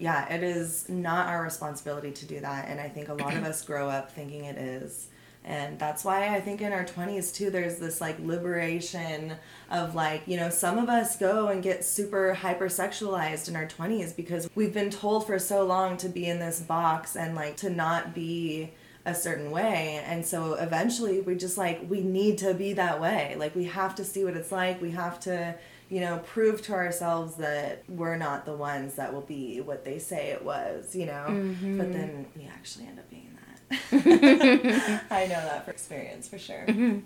yeah, 0.02 0.34
it 0.34 0.42
is 0.42 0.90
not 0.90 1.28
our 1.28 1.44
responsibility 1.44 2.12
to 2.12 2.26
do 2.26 2.40
that. 2.40 2.68
And 2.68 2.82
I 2.82 2.90
think 2.90 3.10
a 3.10 3.14
lot 3.14 3.36
of 3.36 3.44
us 3.46 3.64
grow 3.64 3.88
up 3.88 4.12
thinking 4.12 4.46
it 4.46 4.58
is. 4.58 5.08
And 5.44 5.78
that's 5.80 6.04
why 6.04 6.36
I 6.36 6.42
think 6.42 6.62
in 6.62 6.74
our 6.74 6.84
20s 6.84 7.34
too, 7.34 7.50
there's 7.50 7.78
this 7.78 8.02
like 8.02 8.20
liberation 8.20 9.34
of 9.70 9.96
like, 9.96 10.24
you 10.28 10.38
know, 10.38 10.50
some 10.50 10.78
of 10.78 10.90
us 10.90 11.18
go 11.18 11.48
and 11.48 11.64
get 11.64 11.86
super 11.86 12.38
hypersexualized 12.40 13.48
in 13.48 13.56
our 13.56 13.68
20s 13.68 14.16
because 14.16 14.50
we've 14.56 14.74
been 14.74 14.90
told 14.90 15.26
for 15.26 15.38
so 15.40 15.66
long 15.66 15.98
to 15.98 16.10
be 16.10 16.28
in 16.28 16.40
this 16.40 16.60
box 16.60 17.16
and 17.16 17.36
like 17.36 17.58
to 17.58 17.70
not 17.70 18.14
be 18.14 18.72
a 19.06 19.16
certain 19.16 19.50
way. 19.50 20.04
And 20.06 20.26
so 20.26 20.54
eventually 20.56 21.22
we 21.22 21.36
just 21.36 21.58
like, 21.58 21.82
we 21.90 22.02
need 22.02 22.38
to 22.40 22.54
be 22.54 22.74
that 22.74 23.02
way. 23.02 23.36
Like 23.38 23.56
we 23.56 23.66
have 23.66 23.96
to 23.96 24.04
see 24.04 24.24
what 24.24 24.36
it's 24.36 24.52
like. 24.52 24.80
We 24.82 24.92
have 24.92 25.20
to 25.22 25.56
you 25.92 26.00
know, 26.00 26.20
prove 26.20 26.62
to 26.62 26.74
ourselves 26.74 27.36
that 27.36 27.84
we're 27.90 28.16
not 28.16 28.46
the 28.46 28.54
ones 28.54 28.96
that 28.96 29.14
will 29.14 29.22
be 29.22 29.60
what 29.60 29.84
they 29.84 30.00
say 30.00 30.30
it 30.30 30.44
was, 30.44 30.96
you 30.96 31.06
know. 31.06 31.26
Mm-hmm. 31.28 31.78
But 31.78 31.92
then 31.92 32.26
we 32.34 32.46
actually 32.46 32.88
end 32.88 32.98
up 32.98 33.10
being 33.10 33.38
that. 33.38 35.04
I 35.12 35.24
know 35.26 35.36
that 35.36 35.66
for 35.66 35.72
experience 35.72 36.30
for 36.30 36.40
sure. 36.40 36.64
Mm-hmm. 36.66 37.00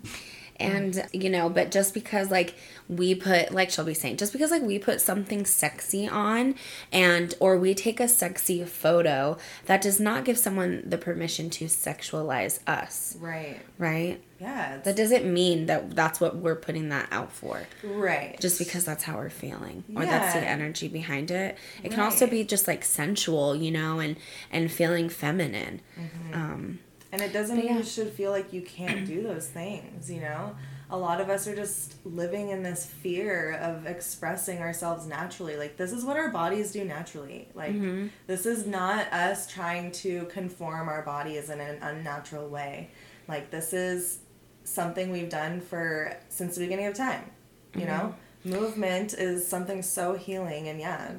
And, 0.58 1.06
you 1.12 1.28
know, 1.28 1.50
but 1.50 1.72
just 1.72 1.94
because, 1.94 2.30
like, 2.30 2.54
we 2.88 3.16
put, 3.16 3.50
like 3.50 3.70
Shelby 3.70 3.92
saying, 3.92 4.18
just 4.18 4.32
because, 4.32 4.52
like, 4.52 4.62
we 4.62 4.78
put 4.78 5.00
something 5.00 5.44
sexy 5.44 6.08
on 6.08 6.54
and, 6.92 7.34
or 7.40 7.58
we 7.58 7.74
take 7.74 7.98
a 7.98 8.08
sexy 8.08 8.64
photo, 8.64 9.36
that 9.66 9.82
does 9.82 9.98
not 9.98 10.24
give 10.24 10.38
someone 10.38 10.82
the 10.86 10.96
permission 10.96 11.50
to 11.50 11.66
sexualize 11.66 12.60
us. 12.68 13.16
Right. 13.20 13.60
Right? 13.78 14.22
Yeah. 14.38 14.78
That 14.84 14.96
doesn't 14.96 15.24
mean 15.24 15.66
that 15.66 15.94
that's 15.96 16.20
what 16.20 16.36
we're 16.36 16.56
putting 16.56 16.88
that 16.90 17.08
out 17.10 17.32
for. 17.32 17.66
Right. 17.82 18.38
Just 18.40 18.58
because 18.58 18.84
that's 18.84 19.04
how 19.04 19.16
we're 19.16 19.30
feeling 19.30 19.84
or 19.94 20.02
yeah. 20.02 20.18
that's 20.18 20.34
the 20.34 20.46
energy 20.46 20.88
behind 20.88 21.30
it. 21.30 21.56
It 21.78 21.84
right. 21.84 21.90
can 21.92 22.00
also 22.00 22.26
be 22.26 22.44
just 22.44 22.68
like 22.68 22.84
sensual, 22.84 23.56
you 23.56 23.70
know, 23.70 23.98
and 23.98 24.16
and 24.50 24.70
feeling 24.70 25.08
feminine. 25.08 25.80
Mm-hmm. 25.98 26.34
Um 26.34 26.78
and 27.12 27.22
it 27.22 27.32
doesn't 27.32 27.56
mean 27.56 27.66
yeah. 27.66 27.78
you 27.78 27.84
should 27.84 28.10
feel 28.10 28.30
like 28.30 28.52
you 28.52 28.62
can't 28.62 29.06
do 29.06 29.22
those 29.22 29.46
things, 29.46 30.10
you 30.10 30.20
know? 30.20 30.54
A 30.88 30.96
lot 30.96 31.20
of 31.20 31.30
us 31.30 31.48
are 31.48 31.56
just 31.56 31.94
living 32.04 32.50
in 32.50 32.62
this 32.62 32.86
fear 32.86 33.54
of 33.54 33.86
expressing 33.86 34.58
ourselves 34.58 35.06
naturally. 35.06 35.56
Like, 35.56 35.76
this 35.76 35.92
is 35.92 36.04
what 36.04 36.16
our 36.16 36.28
bodies 36.28 36.70
do 36.72 36.84
naturally. 36.84 37.48
Like, 37.54 37.72
mm-hmm. 37.72 38.08
this 38.26 38.46
is 38.46 38.66
not 38.66 39.12
us 39.12 39.50
trying 39.50 39.90
to 39.92 40.26
conform 40.26 40.88
our 40.88 41.02
bodies 41.02 41.50
in 41.50 41.58
an 41.58 41.78
unnatural 41.82 42.48
way. 42.48 42.90
Like, 43.26 43.50
this 43.50 43.72
is 43.72 44.18
something 44.66 45.10
we've 45.10 45.30
done 45.30 45.60
for 45.60 46.16
since 46.28 46.56
the 46.56 46.60
beginning 46.60 46.86
of 46.86 46.94
time, 46.94 47.30
you 47.74 47.82
mm-hmm. 47.82 47.88
know? 47.88 48.14
movement 48.46 49.14
is 49.14 49.46
something 49.46 49.82
so 49.82 50.14
healing, 50.14 50.68
and 50.68 50.80
yeah, 50.80 51.12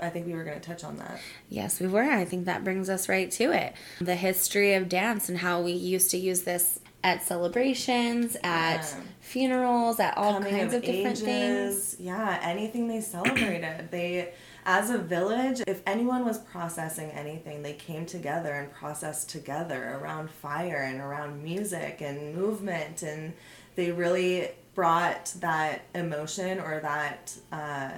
I 0.00 0.10
think 0.10 0.26
we 0.26 0.34
were 0.34 0.44
going 0.44 0.60
to 0.60 0.66
touch 0.66 0.84
on 0.84 0.96
that. 0.96 1.20
Yes, 1.48 1.80
we 1.80 1.86
were. 1.86 2.02
I 2.02 2.24
think 2.24 2.44
that 2.46 2.64
brings 2.64 2.90
us 2.90 3.08
right 3.08 3.30
to 3.32 3.52
it. 3.52 3.74
The 4.00 4.16
history 4.16 4.74
of 4.74 4.88
dance 4.88 5.28
and 5.28 5.38
how 5.38 5.62
we 5.62 5.72
used 5.72 6.10
to 6.10 6.18
use 6.18 6.42
this 6.42 6.80
at 7.02 7.22
celebrations, 7.22 8.36
at 8.42 8.78
yeah. 8.78 9.00
funerals, 9.20 10.00
at 10.00 10.16
all 10.18 10.34
Coming 10.34 10.56
kinds 10.56 10.74
of, 10.74 10.82
of 10.82 10.86
different 10.86 11.22
ages. 11.22 11.22
things. 11.22 11.96
Yeah, 12.00 12.38
anything 12.42 12.88
they 12.88 13.00
celebrated. 13.00 13.88
they 13.90 14.32
as 14.66 14.90
a 14.90 14.98
village, 14.98 15.62
if 15.66 15.80
anyone 15.86 16.24
was 16.24 16.38
processing 16.38 17.10
anything, 17.12 17.62
they 17.62 17.72
came 17.72 18.04
together 18.04 18.52
and 18.52 18.70
processed 18.72 19.30
together 19.30 19.98
around 19.98 20.28
fire 20.28 20.82
and 20.82 21.00
around 21.00 21.42
music 21.42 22.02
and 22.02 22.34
movement 22.34 23.02
and 23.02 23.32
they 23.76 23.92
really 23.92 24.48
brought 24.74 25.32
that 25.40 25.82
emotion 25.94 26.58
or 26.58 26.80
that 26.80 27.34
uh, 27.52 27.90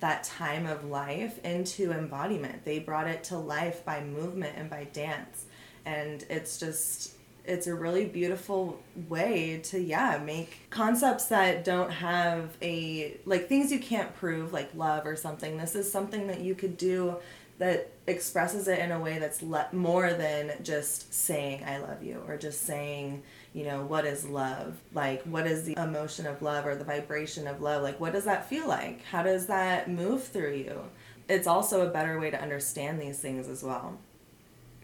that 0.00 0.24
time 0.24 0.66
of 0.66 0.84
life 0.84 1.38
into 1.44 1.92
embodiment. 1.92 2.64
They 2.64 2.78
brought 2.78 3.06
it 3.06 3.24
to 3.24 3.38
life 3.38 3.84
by 3.84 4.02
movement 4.02 4.56
and 4.56 4.68
by 4.70 4.84
dance. 4.92 5.44
And 5.84 6.24
it's 6.30 6.58
just 6.58 7.14
it's 7.50 7.66
a 7.66 7.74
really 7.74 8.04
beautiful 8.04 8.80
way 9.08 9.60
to 9.64 9.80
yeah 9.80 10.20
make 10.24 10.70
concepts 10.70 11.26
that 11.26 11.64
don't 11.64 11.90
have 11.90 12.56
a 12.62 13.18
like 13.26 13.48
things 13.48 13.72
you 13.72 13.80
can't 13.80 14.14
prove 14.14 14.52
like 14.52 14.70
love 14.74 15.04
or 15.04 15.16
something. 15.16 15.56
This 15.56 15.74
is 15.74 15.90
something 15.90 16.28
that 16.28 16.40
you 16.40 16.54
could 16.54 16.76
do 16.76 17.16
that 17.58 17.90
expresses 18.06 18.68
it 18.68 18.78
in 18.78 18.92
a 18.92 19.00
way 19.00 19.18
that's 19.18 19.42
le- 19.42 19.68
more 19.72 20.14
than 20.14 20.50
just 20.62 21.12
saying 21.12 21.62
i 21.66 21.76
love 21.76 22.02
you 22.02 22.22
or 22.26 22.38
just 22.38 22.62
saying 22.62 23.22
you 23.52 23.64
know 23.64 23.84
what 23.84 24.06
is 24.06 24.24
love? 24.24 24.76
Like 24.94 25.22
what 25.24 25.46
is 25.46 25.64
the 25.64 25.76
emotion 25.76 26.26
of 26.26 26.40
love 26.40 26.66
or 26.66 26.76
the 26.76 26.84
vibration 26.84 27.48
of 27.48 27.60
love? 27.60 27.82
Like 27.82 27.98
what 27.98 28.12
does 28.12 28.24
that 28.24 28.48
feel 28.48 28.68
like? 28.68 29.02
How 29.04 29.24
does 29.24 29.46
that 29.46 29.90
move 29.90 30.22
through 30.22 30.54
you? 30.54 30.82
It's 31.28 31.48
also 31.48 31.86
a 31.86 31.90
better 31.90 32.20
way 32.20 32.30
to 32.30 32.40
understand 32.40 33.00
these 33.00 33.18
things 33.18 33.48
as 33.48 33.64
well 33.64 33.98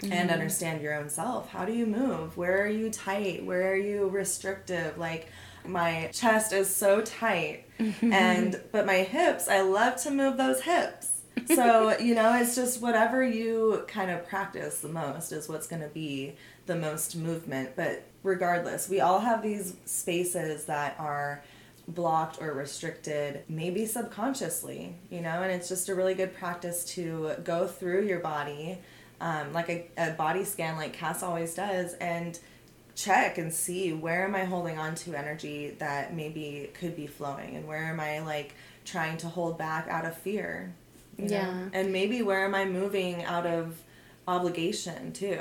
mm-hmm. 0.00 0.12
and 0.12 0.30
understand 0.30 0.82
your 0.82 0.94
own 0.94 1.08
self. 1.08 1.50
How 1.50 1.64
do 1.64 1.72
you 1.72 1.86
move? 1.86 2.36
Where 2.36 2.62
are 2.64 2.68
you 2.68 2.90
tight? 2.90 3.44
Where 3.44 3.72
are 3.72 3.76
you 3.76 4.08
restrictive? 4.08 4.98
Like 4.98 5.28
my 5.64 6.10
chest 6.12 6.52
is 6.52 6.74
so 6.74 7.02
tight. 7.02 7.64
Mm-hmm. 7.78 8.10
and 8.10 8.58
but 8.72 8.86
my 8.86 9.02
hips 9.02 9.48
i 9.48 9.60
love 9.60 9.96
to 10.04 10.10
move 10.10 10.38
those 10.38 10.62
hips. 10.62 11.20
So 11.46 11.98
you 12.00 12.14
know 12.14 12.34
it's 12.40 12.54
just 12.54 12.80
whatever 12.80 13.22
you 13.22 13.84
kind 13.86 14.10
of 14.10 14.26
practice 14.26 14.80
the 14.80 14.88
most 14.88 15.32
is 15.32 15.48
what's 15.48 15.66
going 15.66 15.82
to 15.82 15.88
be 15.88 16.36
the 16.66 16.76
most 16.76 17.16
movement. 17.16 17.76
But 17.76 18.04
regardless, 18.22 18.88
we 18.88 19.00
all 19.00 19.20
have 19.20 19.42
these 19.42 19.74
spaces 19.84 20.64
that 20.66 20.96
are 20.98 21.42
blocked 21.88 22.42
or 22.42 22.52
restricted, 22.52 23.44
maybe 23.48 23.86
subconsciously, 23.86 24.96
you 25.10 25.20
know, 25.20 25.42
and 25.42 25.52
it's 25.52 25.68
just 25.68 25.88
a 25.88 25.94
really 25.94 26.14
good 26.14 26.34
practice 26.34 26.84
to 26.84 27.32
go 27.44 27.66
through 27.66 28.04
your 28.06 28.18
body, 28.20 28.78
um, 29.20 29.52
like 29.52 29.68
a, 29.68 29.86
a 29.96 30.10
body 30.12 30.44
scan, 30.44 30.76
like 30.76 30.92
Cass 30.92 31.22
always 31.22 31.54
does, 31.54 31.94
and 31.94 32.38
check 32.94 33.38
and 33.38 33.52
see 33.52 33.92
where 33.92 34.24
am 34.24 34.34
I 34.34 34.44
holding 34.44 34.78
on 34.78 34.94
to 34.96 35.14
energy 35.14 35.76
that 35.78 36.14
maybe 36.14 36.70
could 36.74 36.96
be 36.96 37.06
flowing, 37.06 37.56
and 37.56 37.66
where 37.66 37.84
am 37.84 38.00
I 38.00 38.20
like 38.20 38.54
trying 38.84 39.16
to 39.18 39.28
hold 39.28 39.58
back 39.58 39.88
out 39.88 40.04
of 40.04 40.16
fear, 40.16 40.74
yeah, 41.18 41.50
know? 41.50 41.70
and 41.72 41.92
maybe 41.92 42.22
where 42.22 42.44
am 42.44 42.54
I 42.54 42.64
moving 42.64 43.24
out 43.24 43.46
of 43.46 43.80
obligation 44.28 45.12
too? 45.12 45.40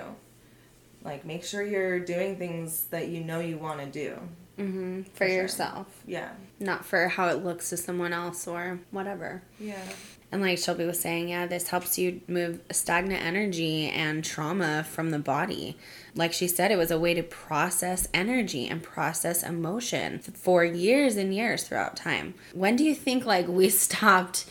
Like 1.03 1.25
make 1.25 1.43
sure 1.43 1.61
you're 1.61 1.99
doing 1.99 2.37
things 2.37 2.85
that 2.85 3.09
you 3.09 3.23
know 3.23 3.39
you 3.39 3.57
want 3.57 3.79
to 3.79 3.85
do. 3.87 4.19
Mm-hmm. 4.57 5.01
for, 5.01 5.15
for 5.15 5.27
yourself. 5.27 5.85
Yeah. 6.07 6.29
Not 6.61 6.85
for 6.85 7.09
how 7.09 7.27
it 7.27 7.43
looks 7.43 7.71
to 7.71 7.77
someone 7.77 8.13
else 8.13 8.47
or 8.47 8.79
whatever. 8.89 9.43
Yeah 9.59 9.83
and 10.35 10.43
like 10.43 10.57
shelby 10.57 10.85
was 10.85 10.99
saying 10.99 11.29
yeah 11.29 11.47
this 11.47 11.69
helps 11.69 11.97
you 11.97 12.21
move 12.27 12.59
stagnant 12.71 13.23
energy 13.23 13.87
and 13.87 14.23
trauma 14.23 14.83
from 14.83 15.09
the 15.11 15.19
body 15.19 15.77
like 16.13 16.33
she 16.33 16.47
said 16.47 16.71
it 16.71 16.77
was 16.77 16.91
a 16.91 16.99
way 16.99 17.13
to 17.13 17.23
process 17.23 18.07
energy 18.13 18.67
and 18.67 18.83
process 18.83 19.41
emotion 19.43 20.19
for 20.19 20.63
years 20.63 21.15
and 21.15 21.33
years 21.33 21.63
throughout 21.63 21.95
time 21.95 22.33
when 22.53 22.75
do 22.75 22.83
you 22.83 22.93
think 22.93 23.25
like 23.25 23.47
we 23.47 23.69
stopped 23.85 24.45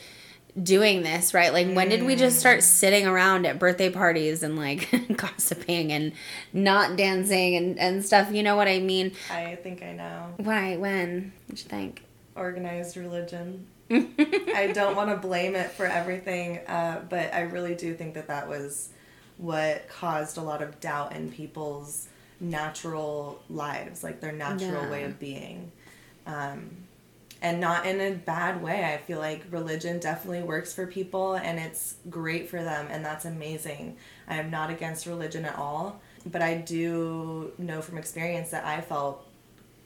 doing 0.61 1.03
this, 1.03 1.35
right? 1.35 1.53
Like, 1.53 1.73
when 1.73 1.88
did 1.88 2.05
we 2.05 2.14
just 2.14 2.38
start 2.38 2.61
mm. 2.61 2.62
sitting 2.62 3.09
around 3.09 3.45
at 3.45 3.59
birthday 3.59 3.91
parties 3.91 4.45
and 4.45 4.57
like 4.57 4.88
gossiping 5.17 5.91
and 5.91 6.12
not 6.53 6.97
dancing 6.97 7.57
and, 7.57 7.76
and 7.76 8.05
stuff? 8.05 8.33
You 8.33 8.45
know 8.45 8.55
what 8.55 8.69
I 8.69 8.79
mean? 8.79 9.12
I 9.33 9.57
think 9.57 9.83
I 9.83 9.95
know. 9.95 10.35
Why? 10.37 10.76
When? 10.76 11.33
What 11.49 11.59
you 11.59 11.69
think? 11.69 12.05
Organized 12.37 12.97
religion. 12.97 13.67
I 14.54 14.72
don't 14.74 14.96
want 14.96 15.10
to 15.10 15.16
blame 15.16 15.54
it 15.54 15.70
for 15.70 15.86
everything, 15.86 16.58
uh, 16.66 17.02
but 17.08 17.32
I 17.32 17.42
really 17.42 17.74
do 17.74 17.94
think 17.94 18.14
that 18.14 18.28
that 18.28 18.48
was 18.48 18.90
what 19.36 19.88
caused 19.88 20.36
a 20.36 20.42
lot 20.42 20.62
of 20.62 20.80
doubt 20.80 21.14
in 21.14 21.30
people's 21.30 22.08
natural 22.40 23.42
lives, 23.48 24.02
like 24.02 24.20
their 24.20 24.32
natural 24.32 24.84
yeah. 24.84 24.90
way 24.90 25.04
of 25.04 25.18
being. 25.18 25.72
Um, 26.26 26.70
and 27.42 27.60
not 27.60 27.84
in 27.84 28.00
a 28.00 28.12
bad 28.12 28.62
way. 28.62 28.84
I 28.84 28.96
feel 28.96 29.18
like 29.18 29.44
religion 29.50 29.98
definitely 30.00 30.42
works 30.42 30.72
for 30.72 30.86
people 30.86 31.34
and 31.34 31.58
it's 31.58 31.96
great 32.08 32.48
for 32.48 32.62
them 32.62 32.86
and 32.90 33.04
that's 33.04 33.26
amazing. 33.26 33.98
I 34.26 34.36
am 34.36 34.50
not 34.50 34.70
against 34.70 35.04
religion 35.04 35.44
at 35.44 35.56
all, 35.56 36.00
but 36.24 36.40
I 36.40 36.54
do 36.54 37.52
know 37.58 37.82
from 37.82 37.98
experience 37.98 38.50
that 38.50 38.64
I 38.64 38.80
felt 38.80 39.26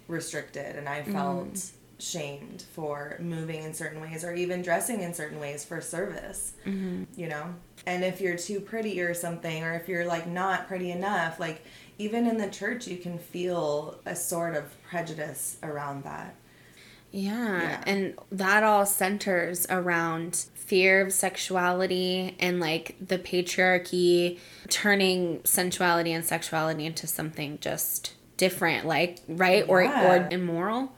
restricted 0.06 0.76
and 0.76 0.88
I 0.88 1.02
felt 1.02 1.54
mm. 1.54 1.70
Shamed 1.98 2.62
for 2.72 3.16
moving 3.20 3.62
in 3.62 3.74
certain 3.74 4.00
ways 4.00 4.24
or 4.24 4.34
even 4.34 4.62
dressing 4.62 5.02
in 5.02 5.12
certain 5.12 5.40
ways 5.40 5.64
for 5.64 5.80
service. 5.80 6.52
Mm-hmm. 6.64 7.04
You 7.16 7.28
know? 7.28 7.54
And 7.86 8.04
if 8.04 8.20
you're 8.20 8.36
too 8.36 8.60
pretty 8.60 9.00
or 9.00 9.14
something 9.14 9.64
or 9.64 9.74
if 9.74 9.88
you're 9.88 10.06
like 10.06 10.26
not 10.26 10.68
pretty 10.68 10.90
enough, 10.90 11.40
like 11.40 11.64
even 11.98 12.26
in 12.26 12.38
the 12.38 12.48
church 12.48 12.86
you 12.86 12.98
can 12.98 13.18
feel 13.18 13.98
a 14.06 14.14
sort 14.14 14.54
of 14.54 14.64
prejudice 14.84 15.56
around 15.62 16.04
that. 16.04 16.34
Yeah. 17.10 17.62
yeah. 17.62 17.84
And 17.86 18.18
that 18.30 18.62
all 18.62 18.86
centers 18.86 19.66
around 19.70 20.36
fear 20.54 21.00
of 21.00 21.12
sexuality 21.12 22.36
and 22.38 22.60
like 22.60 22.94
the 23.00 23.18
patriarchy 23.18 24.38
turning 24.68 25.40
sensuality 25.44 26.12
and 26.12 26.24
sexuality 26.24 26.84
into 26.84 27.06
something 27.06 27.58
just 27.60 28.14
different, 28.36 28.86
like, 28.86 29.20
right? 29.26 29.64
Yeah. 29.66 29.72
Or, 29.72 29.84
or 29.84 30.28
immoral 30.30 30.92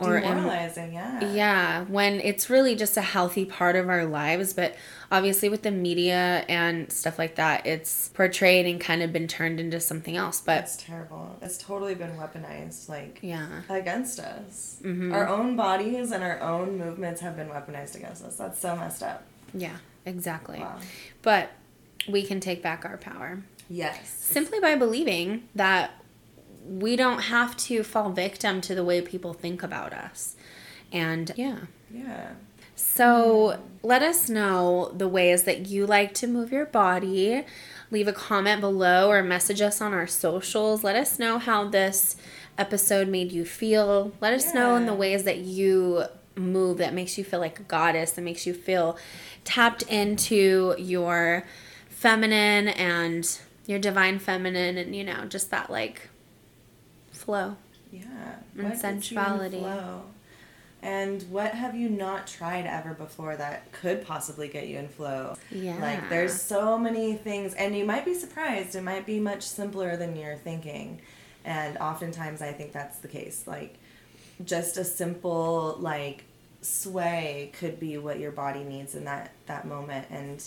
or 0.00 0.20
demoralizing, 0.20 0.92
yeah. 0.92 1.32
Yeah, 1.32 1.84
when 1.84 2.20
it's 2.20 2.48
really 2.50 2.74
just 2.74 2.96
a 2.96 3.02
healthy 3.02 3.44
part 3.44 3.76
of 3.76 3.88
our 3.88 4.04
lives, 4.04 4.52
but 4.52 4.74
obviously 5.10 5.48
with 5.48 5.62
the 5.62 5.70
media 5.70 6.44
and 6.48 6.90
stuff 6.90 7.18
like 7.18 7.36
that, 7.36 7.66
it's 7.66 8.08
portrayed 8.10 8.66
and 8.66 8.80
kind 8.80 9.02
of 9.02 9.12
been 9.12 9.28
turned 9.28 9.60
into 9.60 9.80
something 9.80 10.16
else. 10.16 10.40
But 10.40 10.64
it's 10.64 10.76
terrible. 10.76 11.36
It's 11.42 11.58
totally 11.58 11.94
been 11.94 12.16
weaponized, 12.16 12.88
like 12.88 13.18
yeah, 13.22 13.62
against 13.68 14.18
us. 14.20 14.78
Mm-hmm. 14.82 15.12
Our 15.12 15.28
own 15.28 15.56
bodies 15.56 16.12
and 16.12 16.22
our 16.22 16.40
own 16.40 16.78
movements 16.78 17.20
have 17.20 17.36
been 17.36 17.48
weaponized 17.48 17.94
against 17.96 18.24
us. 18.24 18.36
That's 18.36 18.60
so 18.60 18.76
messed 18.76 19.02
up. 19.02 19.24
Yeah, 19.54 19.76
exactly. 20.04 20.60
Wow. 20.60 20.78
But 21.22 21.50
we 22.08 22.22
can 22.22 22.40
take 22.40 22.62
back 22.62 22.84
our 22.84 22.96
power. 22.96 23.42
Yes. 23.68 24.08
Simply 24.08 24.60
by 24.60 24.76
believing 24.76 25.48
that 25.54 25.90
we 26.66 26.96
don't 26.96 27.22
have 27.24 27.56
to 27.56 27.82
fall 27.82 28.10
victim 28.10 28.60
to 28.62 28.74
the 28.74 28.84
way 28.84 29.00
people 29.00 29.32
think 29.32 29.62
about 29.62 29.92
us. 29.92 30.36
And 30.92 31.32
yeah. 31.36 31.58
Yeah. 31.92 32.32
So 32.74 33.62
let 33.82 34.02
us 34.02 34.28
know 34.28 34.92
the 34.94 35.08
ways 35.08 35.44
that 35.44 35.66
you 35.66 35.86
like 35.86 36.12
to 36.14 36.26
move 36.26 36.52
your 36.52 36.66
body. 36.66 37.44
Leave 37.90 38.08
a 38.08 38.12
comment 38.12 38.60
below 38.60 39.10
or 39.10 39.22
message 39.22 39.60
us 39.60 39.80
on 39.80 39.94
our 39.94 40.06
socials. 40.06 40.84
Let 40.84 40.96
us 40.96 41.18
know 41.18 41.38
how 41.38 41.68
this 41.68 42.16
episode 42.58 43.08
made 43.08 43.32
you 43.32 43.44
feel. 43.44 44.12
Let 44.20 44.34
us 44.34 44.46
yeah. 44.46 44.60
know 44.60 44.76
in 44.76 44.86
the 44.86 44.94
ways 44.94 45.24
that 45.24 45.38
you 45.38 46.04
move 46.34 46.78
that 46.78 46.92
makes 46.92 47.16
you 47.16 47.24
feel 47.24 47.40
like 47.40 47.58
a 47.60 47.62
goddess, 47.62 48.12
that 48.12 48.22
makes 48.22 48.46
you 48.46 48.52
feel 48.52 48.98
tapped 49.44 49.82
into 49.82 50.74
your 50.78 51.44
feminine 51.88 52.68
and 52.68 53.38
your 53.66 53.78
divine 53.78 54.18
feminine 54.18 54.76
and 54.76 54.94
you 54.94 55.04
know, 55.04 55.24
just 55.24 55.50
that 55.50 55.70
like 55.70 56.10
flow. 57.26 57.56
Yeah. 57.92 58.04
And 58.56 58.70
what 58.70 58.78
sensuality. 58.78 59.58
Flow? 59.58 60.02
And 60.82 61.22
what 61.24 61.52
have 61.52 61.74
you 61.74 61.88
not 61.88 62.26
tried 62.26 62.64
ever 62.64 62.94
before 62.94 63.36
that 63.36 63.72
could 63.72 64.06
possibly 64.06 64.46
get 64.48 64.68
you 64.68 64.78
in 64.78 64.88
flow? 64.88 65.36
Yeah. 65.50 65.76
Like 65.80 66.08
there's 66.08 66.40
so 66.40 66.78
many 66.78 67.14
things 67.14 67.54
and 67.54 67.76
you 67.76 67.84
might 67.84 68.04
be 68.04 68.14
surprised. 68.14 68.76
It 68.76 68.82
might 68.82 69.04
be 69.04 69.18
much 69.18 69.42
simpler 69.42 69.96
than 69.96 70.16
you're 70.16 70.36
thinking. 70.36 71.00
And 71.44 71.76
oftentimes 71.78 72.40
I 72.40 72.52
think 72.52 72.72
that's 72.72 72.98
the 72.98 73.08
case. 73.08 73.44
Like 73.46 73.78
just 74.44 74.76
a 74.76 74.84
simple 74.84 75.76
like 75.80 76.24
sway 76.60 77.52
could 77.58 77.80
be 77.80 77.98
what 77.98 78.18
your 78.20 78.32
body 78.32 78.62
needs 78.62 78.94
in 78.94 79.04
that 79.04 79.32
that 79.46 79.66
moment 79.66 80.06
and 80.10 80.42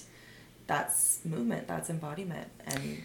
that's 0.68 1.20
movement, 1.26 1.68
that's 1.68 1.90
embodiment 1.90 2.48
and 2.66 3.04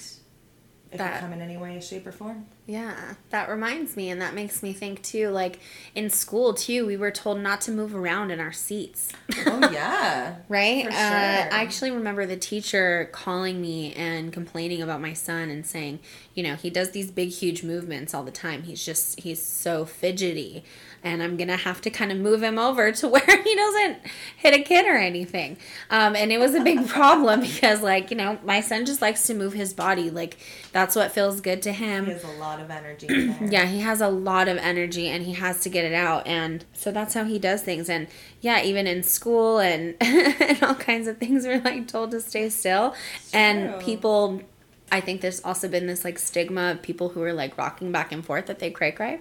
it 0.92 0.98
that, 0.98 1.12
can 1.12 1.20
come 1.20 1.32
in 1.32 1.40
any 1.40 1.56
way, 1.56 1.80
shape 1.80 2.06
or 2.06 2.12
form. 2.12 2.46
Yeah, 2.66 3.14
that 3.28 3.50
reminds 3.50 3.94
me, 3.94 4.08
and 4.08 4.22
that 4.22 4.32
makes 4.34 4.62
me 4.62 4.72
think 4.72 5.02
too. 5.02 5.28
Like 5.28 5.60
in 5.94 6.08
school 6.08 6.54
too, 6.54 6.86
we 6.86 6.96
were 6.96 7.10
told 7.10 7.38
not 7.40 7.60
to 7.62 7.70
move 7.70 7.94
around 7.94 8.30
in 8.30 8.40
our 8.40 8.52
seats. 8.52 9.10
Oh 9.46 9.68
yeah, 9.70 10.36
right? 10.48 10.84
For 10.86 10.90
Uh. 10.90 10.94
I 10.94 11.48
actually 11.62 11.90
remember 11.90 12.24
the 12.24 12.38
teacher 12.38 13.10
calling 13.12 13.60
me 13.60 13.92
and 13.92 14.32
complaining 14.32 14.80
about 14.80 15.02
my 15.02 15.12
son 15.12 15.50
and 15.50 15.66
saying, 15.66 15.98
you 16.32 16.42
know, 16.42 16.54
he 16.54 16.70
does 16.70 16.92
these 16.92 17.10
big, 17.10 17.28
huge 17.28 17.62
movements 17.62 18.14
all 18.14 18.22
the 18.22 18.30
time. 18.30 18.62
He's 18.62 18.82
just 18.82 19.20
he's 19.20 19.42
so 19.42 19.84
fidgety, 19.84 20.64
and 21.02 21.22
I'm 21.22 21.36
gonna 21.36 21.58
have 21.58 21.82
to 21.82 21.90
kind 21.90 22.10
of 22.10 22.16
move 22.16 22.42
him 22.42 22.58
over 22.58 22.90
to 22.92 23.08
where 23.10 23.42
he 23.42 23.54
doesn't 23.54 23.98
hit 24.38 24.54
a 24.54 24.62
kid 24.62 24.86
or 24.86 24.96
anything. 24.96 25.58
Um, 25.90 26.16
and 26.16 26.32
it 26.32 26.38
was 26.38 26.54
a 26.54 26.60
big 26.62 26.88
problem 26.88 27.40
because, 27.42 27.82
like, 27.82 28.10
you 28.10 28.16
know, 28.16 28.38
my 28.42 28.62
son 28.62 28.86
just 28.86 29.02
likes 29.02 29.26
to 29.26 29.34
move 29.34 29.52
his 29.52 29.74
body. 29.74 30.08
Like 30.08 30.38
that's 30.72 30.96
what 30.96 31.12
feels 31.12 31.42
good 31.42 31.60
to 31.60 31.72
him. 31.72 32.06
he 32.06 32.12
has 32.12 32.24
a 32.24 32.28
lot 32.28 32.53
of 32.60 32.70
energy. 32.70 33.06
Yeah, 33.54 33.66
he 33.66 33.80
has 33.80 34.00
a 34.00 34.08
lot 34.08 34.48
of 34.48 34.56
energy 34.58 35.08
and 35.08 35.24
he 35.24 35.32
has 35.34 35.60
to 35.60 35.68
get 35.68 35.84
it 35.84 35.92
out. 35.92 36.26
And 36.26 36.64
so 36.72 36.90
that's 36.90 37.14
how 37.14 37.24
he 37.24 37.38
does 37.38 37.62
things. 37.62 37.88
And 37.88 38.08
yeah, 38.40 38.62
even 38.62 38.86
in 38.86 39.02
school 39.02 39.58
and, 39.58 39.94
and 40.00 40.62
all 40.62 40.74
kinds 40.74 41.06
of 41.08 41.18
things, 41.18 41.46
we're 41.46 41.60
like 41.60 41.86
told 41.88 42.10
to 42.12 42.20
stay 42.20 42.48
still. 42.48 42.94
And 43.32 43.70
true. 43.70 43.80
people, 43.80 44.42
I 44.90 45.00
think 45.00 45.20
there's 45.20 45.42
also 45.42 45.68
been 45.68 45.86
this 45.86 46.04
like 46.04 46.18
stigma 46.18 46.72
of 46.72 46.82
people 46.82 47.10
who 47.10 47.22
are 47.22 47.32
like 47.32 47.56
rocking 47.58 47.92
back 47.92 48.12
and 48.12 48.24
forth 48.24 48.46
that 48.46 48.58
they 48.58 48.70
cray 48.70 48.92
cray. 48.92 49.20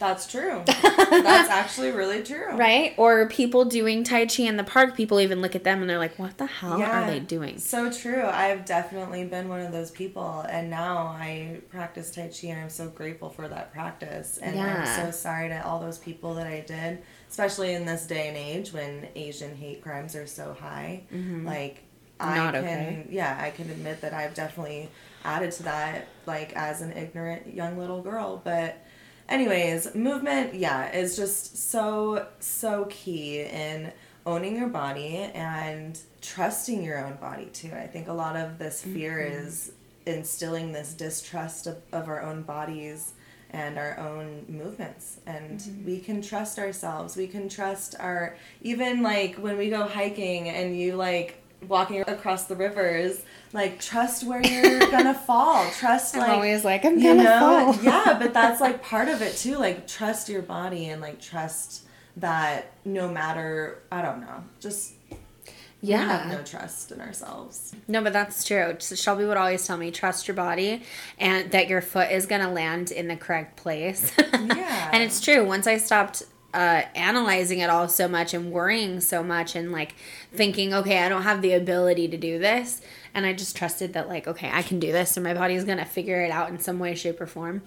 That's 0.00 0.26
true. 0.26 0.62
That's 0.66 1.50
actually 1.50 1.90
really 1.90 2.22
true. 2.22 2.52
Right? 2.56 2.94
Or 2.96 3.28
people 3.28 3.66
doing 3.66 4.02
Tai 4.02 4.26
Chi 4.26 4.44
in 4.44 4.56
the 4.56 4.64
park, 4.64 4.96
people 4.96 5.20
even 5.20 5.42
look 5.42 5.54
at 5.54 5.62
them 5.62 5.82
and 5.82 5.90
they're 5.90 5.98
like, 5.98 6.18
what 6.18 6.38
the 6.38 6.46
hell 6.46 6.82
are 6.82 7.06
they 7.06 7.20
doing? 7.20 7.58
So 7.58 7.92
true. 7.92 8.24
I've 8.24 8.64
definitely 8.64 9.24
been 9.24 9.48
one 9.50 9.60
of 9.60 9.72
those 9.72 9.90
people, 9.90 10.40
and 10.48 10.70
now 10.70 11.06
I 11.08 11.60
practice 11.68 12.10
Tai 12.10 12.28
Chi, 12.28 12.48
and 12.48 12.60
I'm 12.62 12.70
so 12.70 12.88
grateful 12.88 13.28
for 13.28 13.46
that 13.48 13.72
practice. 13.74 14.38
And 14.42 14.56
Yeah. 14.56 14.84
I'm 14.98 15.04
so 15.04 15.10
sorry 15.16 15.50
to 15.50 15.64
all 15.66 15.78
those 15.80 15.98
people 15.98 16.32
that 16.36 16.46
I 16.46 16.60
did, 16.66 17.02
especially 17.28 17.74
in 17.74 17.84
this 17.84 18.06
day 18.06 18.28
and 18.28 18.38
age 18.38 18.72
when 18.72 19.06
Asian 19.14 19.54
hate 19.54 19.82
crimes 19.82 20.16
are 20.16 20.26
so 20.26 20.56
high. 20.58 21.02
Like, 21.12 21.82
I 22.18 22.24
Mm-hmm. 22.24 22.36
Not 22.36 22.54
can, 22.54 22.64
okay. 22.64 23.06
yeah, 23.10 23.38
I 23.38 23.50
can 23.50 23.68
admit 23.70 24.00
that 24.00 24.14
I've 24.14 24.32
definitely 24.32 24.88
added 25.26 25.52
to 25.52 25.62
that, 25.64 26.08
like 26.24 26.54
as 26.54 26.80
an 26.80 26.92
ignorant 26.92 27.52
young 27.54 27.76
little 27.76 28.00
girl, 28.00 28.40
but. 28.42 28.78
Anyways, 29.30 29.94
movement, 29.94 30.54
yeah, 30.54 30.90
is 30.90 31.16
just 31.16 31.70
so, 31.70 32.26
so 32.40 32.86
key 32.90 33.40
in 33.42 33.92
owning 34.26 34.56
your 34.56 34.68
body 34.68 35.16
and 35.34 35.98
trusting 36.20 36.82
your 36.82 36.98
own 37.04 37.14
body 37.14 37.46
too. 37.46 37.70
I 37.72 37.86
think 37.86 38.08
a 38.08 38.12
lot 38.12 38.36
of 38.36 38.58
this 38.58 38.82
fear 38.82 39.18
Mm-hmm. 39.18 39.46
is 39.46 39.72
instilling 40.06 40.72
this 40.72 40.94
distrust 40.94 41.66
of, 41.66 41.76
of 41.92 42.08
our 42.08 42.22
own 42.22 42.42
bodies 42.42 43.12
and 43.50 43.78
our 43.78 43.98
own 43.98 44.44
movements. 44.48 45.18
And 45.26 45.60
Mm-hmm. 45.60 45.86
we 45.86 46.00
can 46.00 46.20
trust 46.22 46.58
ourselves. 46.58 47.16
We 47.16 47.26
can 47.28 47.48
trust 47.48 47.94
our, 48.00 48.36
even 48.62 49.02
like 49.02 49.36
when 49.36 49.56
we 49.56 49.70
go 49.70 49.86
hiking 49.86 50.48
and 50.48 50.76
you 50.76 50.96
like 50.96 51.39
walking 51.68 52.00
across 52.06 52.44
the 52.44 52.56
rivers, 52.56 53.22
like 53.52 53.80
trust 53.80 54.24
where 54.26 54.40
you're 54.44 54.80
gonna 54.90 55.14
fall. 55.14 55.68
Trust 55.72 56.14
like 56.16 56.22
I'm 56.24 56.28
like 56.28 56.36
always 56.36 56.64
like, 56.64 56.84
I'm 56.84 56.98
you 56.98 57.08
gonna 57.14 57.22
know 57.24 57.72
fall. 57.72 57.74
yeah 57.84 58.16
but 58.18 58.32
that's 58.38 58.60
like 58.60 58.82
part 58.82 59.08
of 59.08 59.22
it 59.22 59.36
too 59.36 59.56
like 59.56 59.86
trust 59.86 60.28
your 60.28 60.42
body 60.42 60.86
and 60.88 61.00
like 61.00 61.20
trust 61.20 61.84
that 62.16 62.72
no 62.84 63.08
matter 63.08 63.78
i 63.92 64.02
don't 64.02 64.20
know 64.20 64.42
just 64.58 64.94
we 65.10 65.88
Yeah. 65.90 66.04
have 66.24 66.26
no 66.38 66.42
trust 66.42 66.90
in 66.92 67.00
ourselves 67.00 67.74
No, 67.88 68.02
but 68.02 68.12
that's 68.12 68.44
true. 68.44 68.76
So 68.80 68.94
Shelby 68.94 69.24
would 69.24 69.38
always 69.38 69.66
tell 69.66 69.78
me, 69.78 69.90
trust 69.90 70.28
your 70.28 70.34
body 70.34 70.82
and 71.18 71.50
that 71.52 71.68
your 71.68 71.80
foot 71.80 72.10
is 72.10 72.26
going 72.26 72.42
to 72.42 72.48
land 72.50 72.90
in 72.90 73.08
the 73.08 73.16
correct 73.16 73.56
place. 73.56 74.12
Yeah. 74.18 74.90
and 74.92 75.02
it's 75.02 75.22
true. 75.22 75.42
Once 75.46 75.66
I 75.66 75.78
stopped 75.78 76.22
uh, 76.52 76.82
analyzing 76.94 77.60
it 77.60 77.70
all 77.70 77.88
so 77.88 78.08
much 78.08 78.34
and 78.34 78.50
worrying 78.50 79.00
so 79.00 79.22
much 79.22 79.54
and 79.54 79.70
like 79.72 79.94
thinking, 80.32 80.74
okay, 80.74 80.98
I 81.04 81.08
don't 81.08 81.22
have 81.22 81.42
the 81.42 81.52
ability 81.52 82.08
to 82.08 82.16
do 82.16 82.38
this. 82.38 82.80
And 83.14 83.26
I 83.26 83.32
just 83.32 83.56
trusted 83.56 83.92
that, 83.94 84.08
like, 84.08 84.28
okay, 84.28 84.50
I 84.52 84.62
can 84.62 84.78
do 84.78 84.92
this 84.92 85.16
and 85.16 85.24
my 85.24 85.34
body's 85.34 85.64
going 85.64 85.78
to 85.78 85.84
figure 85.84 86.22
it 86.22 86.30
out 86.30 86.48
in 86.50 86.58
some 86.58 86.78
way, 86.78 86.94
shape, 86.94 87.20
or 87.20 87.26
form. 87.26 87.62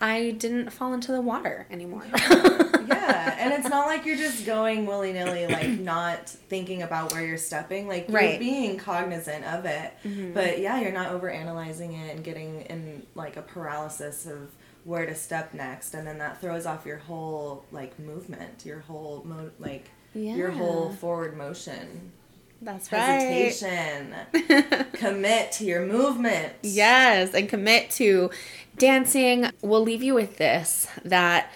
I 0.00 0.30
didn't 0.38 0.70
fall 0.70 0.92
into 0.92 1.10
the 1.12 1.20
water 1.20 1.66
anymore. 1.70 2.04
yeah 2.88 3.36
and 3.38 3.52
it's 3.52 3.68
not 3.68 3.86
like 3.86 4.06
you're 4.06 4.16
just 4.16 4.46
going 4.46 4.86
willy-nilly 4.86 5.46
like 5.46 5.68
not 5.80 6.28
thinking 6.28 6.82
about 6.82 7.12
where 7.12 7.24
you're 7.26 7.36
stepping 7.36 7.86
like 7.86 8.08
you're 8.08 8.16
Right. 8.16 8.38
being 8.38 8.78
cognizant 8.78 9.44
of 9.44 9.66
it 9.66 9.92
but 10.32 10.58
yeah 10.58 10.80
you're 10.80 10.92
not 10.92 11.12
over 11.12 11.28
analyzing 11.28 11.92
it 11.92 12.14
and 12.14 12.24
getting 12.24 12.62
in 12.62 13.06
like 13.14 13.36
a 13.36 13.42
paralysis 13.42 14.24
of 14.26 14.54
where 14.88 15.04
to 15.06 15.14
step 15.14 15.52
next 15.52 15.92
and 15.94 16.06
then 16.06 16.16
that 16.18 16.40
throws 16.40 16.64
off 16.64 16.86
your 16.86 16.96
whole 16.96 17.64
like 17.72 17.98
movement 17.98 18.64
your 18.64 18.80
whole 18.80 19.22
mo- 19.24 19.50
like 19.58 19.84
your 20.14 20.50
whole 20.50 20.90
forward 20.92 21.36
motion 21.36 22.10
That's 22.62 22.90
right. 22.90 23.00
hesitation 23.00 24.14
commit 24.94 25.52
to 25.52 25.64
your 25.64 25.84
movement 25.84 26.54
Yes, 26.62 27.34
and 27.34 27.48
commit 27.48 27.90
to 27.92 28.30
dancing. 28.78 29.50
We'll 29.62 29.82
leave 29.82 30.02
you 30.02 30.14
with 30.14 30.38
this 30.38 30.88
that 31.04 31.52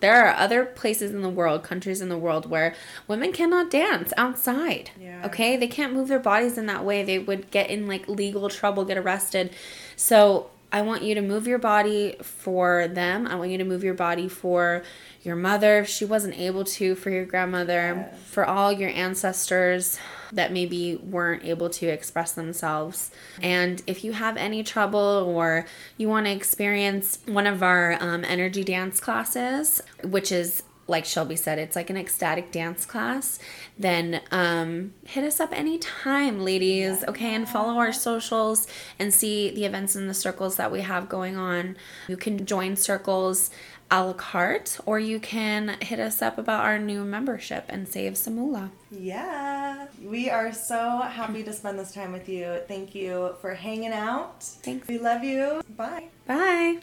there 0.00 0.14
are 0.24 0.32
other 0.34 0.64
places 0.64 1.10
in 1.10 1.22
the 1.22 1.28
world, 1.28 1.64
countries 1.64 2.00
in 2.00 2.08
the 2.08 2.16
world 2.16 2.48
where 2.48 2.74
women 3.08 3.32
cannot 3.32 3.68
dance 3.70 4.12
outside. 4.16 4.90
Yeah. 5.00 5.26
Okay? 5.26 5.56
They 5.56 5.66
can't 5.66 5.92
move 5.92 6.06
their 6.06 6.20
bodies 6.20 6.56
in 6.56 6.66
that 6.66 6.84
way. 6.84 7.02
They 7.02 7.18
would 7.18 7.50
get 7.50 7.68
in 7.68 7.88
like 7.88 8.08
legal 8.08 8.48
trouble, 8.48 8.84
get 8.84 8.96
arrested. 8.96 9.50
So, 9.96 10.50
I 10.70 10.82
want 10.82 11.02
you 11.02 11.14
to 11.14 11.22
move 11.22 11.46
your 11.46 11.58
body 11.58 12.16
for 12.22 12.88
them. 12.88 13.26
I 13.26 13.36
want 13.36 13.50
you 13.50 13.58
to 13.58 13.64
move 13.64 13.82
your 13.82 13.94
body 13.94 14.28
for 14.28 14.82
your 15.22 15.34
mother 15.36 15.78
if 15.78 15.88
she 15.88 16.04
wasn't 16.04 16.38
able 16.38 16.64
to, 16.64 16.94
for 16.94 17.10
your 17.10 17.24
grandmother, 17.24 18.08
Yes. 18.12 18.20
for 18.30 18.44
all 18.44 18.70
your 18.72 18.90
ancestors 18.90 19.98
that 20.32 20.52
maybe 20.52 20.96
weren't 20.96 21.42
able 21.44 21.70
to 21.70 21.86
express 21.86 22.32
themselves. 22.32 23.10
And 23.40 23.82
if 23.86 24.04
you 24.04 24.12
have 24.12 24.36
any 24.36 24.62
trouble 24.62 24.98
or 25.26 25.64
you 25.96 26.08
want 26.10 26.26
to 26.26 26.32
experience 26.32 27.18
one 27.26 27.46
of 27.46 27.62
our 27.62 27.96
um, 28.00 28.24
energy 28.26 28.62
dance 28.62 29.00
classes, 29.00 29.80
which 30.04 30.30
is 30.30 30.62
like 30.88 31.04
Shelby 31.04 31.36
said, 31.36 31.58
it's 31.58 31.76
like 31.76 31.90
an 31.90 31.96
ecstatic 31.96 32.50
dance 32.50 32.86
class, 32.86 33.38
then 33.78 34.22
um, 34.30 34.94
hit 35.06 35.22
us 35.22 35.38
up 35.38 35.52
anytime, 35.52 36.40
ladies, 36.40 37.04
okay? 37.04 37.34
And 37.34 37.46
follow 37.48 37.78
our 37.78 37.92
socials 37.92 38.66
and 38.98 39.12
see 39.12 39.50
the 39.50 39.66
events 39.66 39.94
and 39.94 40.08
the 40.08 40.14
circles 40.14 40.56
that 40.56 40.72
we 40.72 40.80
have 40.80 41.08
going 41.08 41.36
on. 41.36 41.76
You 42.08 42.16
can 42.16 42.46
join 42.46 42.74
circles 42.76 43.50
a 43.90 44.04
la 44.04 44.12
carte, 44.12 44.78
or 44.84 44.98
you 44.98 45.18
can 45.18 45.76
hit 45.80 45.98
us 45.98 46.20
up 46.20 46.36
about 46.36 46.64
our 46.64 46.78
new 46.78 47.04
membership 47.04 47.64
and 47.68 47.88
save 47.88 48.16
some 48.18 48.36
moolah. 48.36 48.70
Yeah. 48.90 49.86
We 50.02 50.28
are 50.28 50.52
so 50.52 51.00
happy 51.00 51.42
to 51.42 51.52
spend 51.52 51.78
this 51.78 51.92
time 51.92 52.12
with 52.12 52.28
you. 52.28 52.60
Thank 52.68 52.94
you 52.94 53.34
for 53.40 53.54
hanging 53.54 53.92
out. 53.92 54.42
Thanks. 54.42 54.88
We 54.88 54.98
love 54.98 55.24
you. 55.24 55.62
Bye. 55.76 56.08
Bye. 56.26 56.80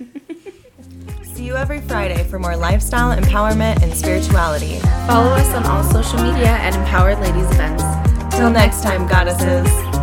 See 1.34 1.46
you 1.46 1.56
every 1.56 1.80
Friday 1.80 2.22
for 2.22 2.38
more 2.38 2.56
lifestyle, 2.56 3.10
empowerment, 3.12 3.82
and 3.82 3.92
spirituality. 3.92 4.78
Follow 5.08 5.30
us 5.32 5.52
on 5.52 5.66
all 5.66 5.82
social 5.82 6.22
media 6.22 6.46
at 6.46 6.76
Empowered 6.76 7.18
Ladies 7.18 7.50
Events. 7.50 7.82
Till 8.36 8.50
next 8.50 8.84
time, 8.84 9.08
goddesses. 9.08 9.93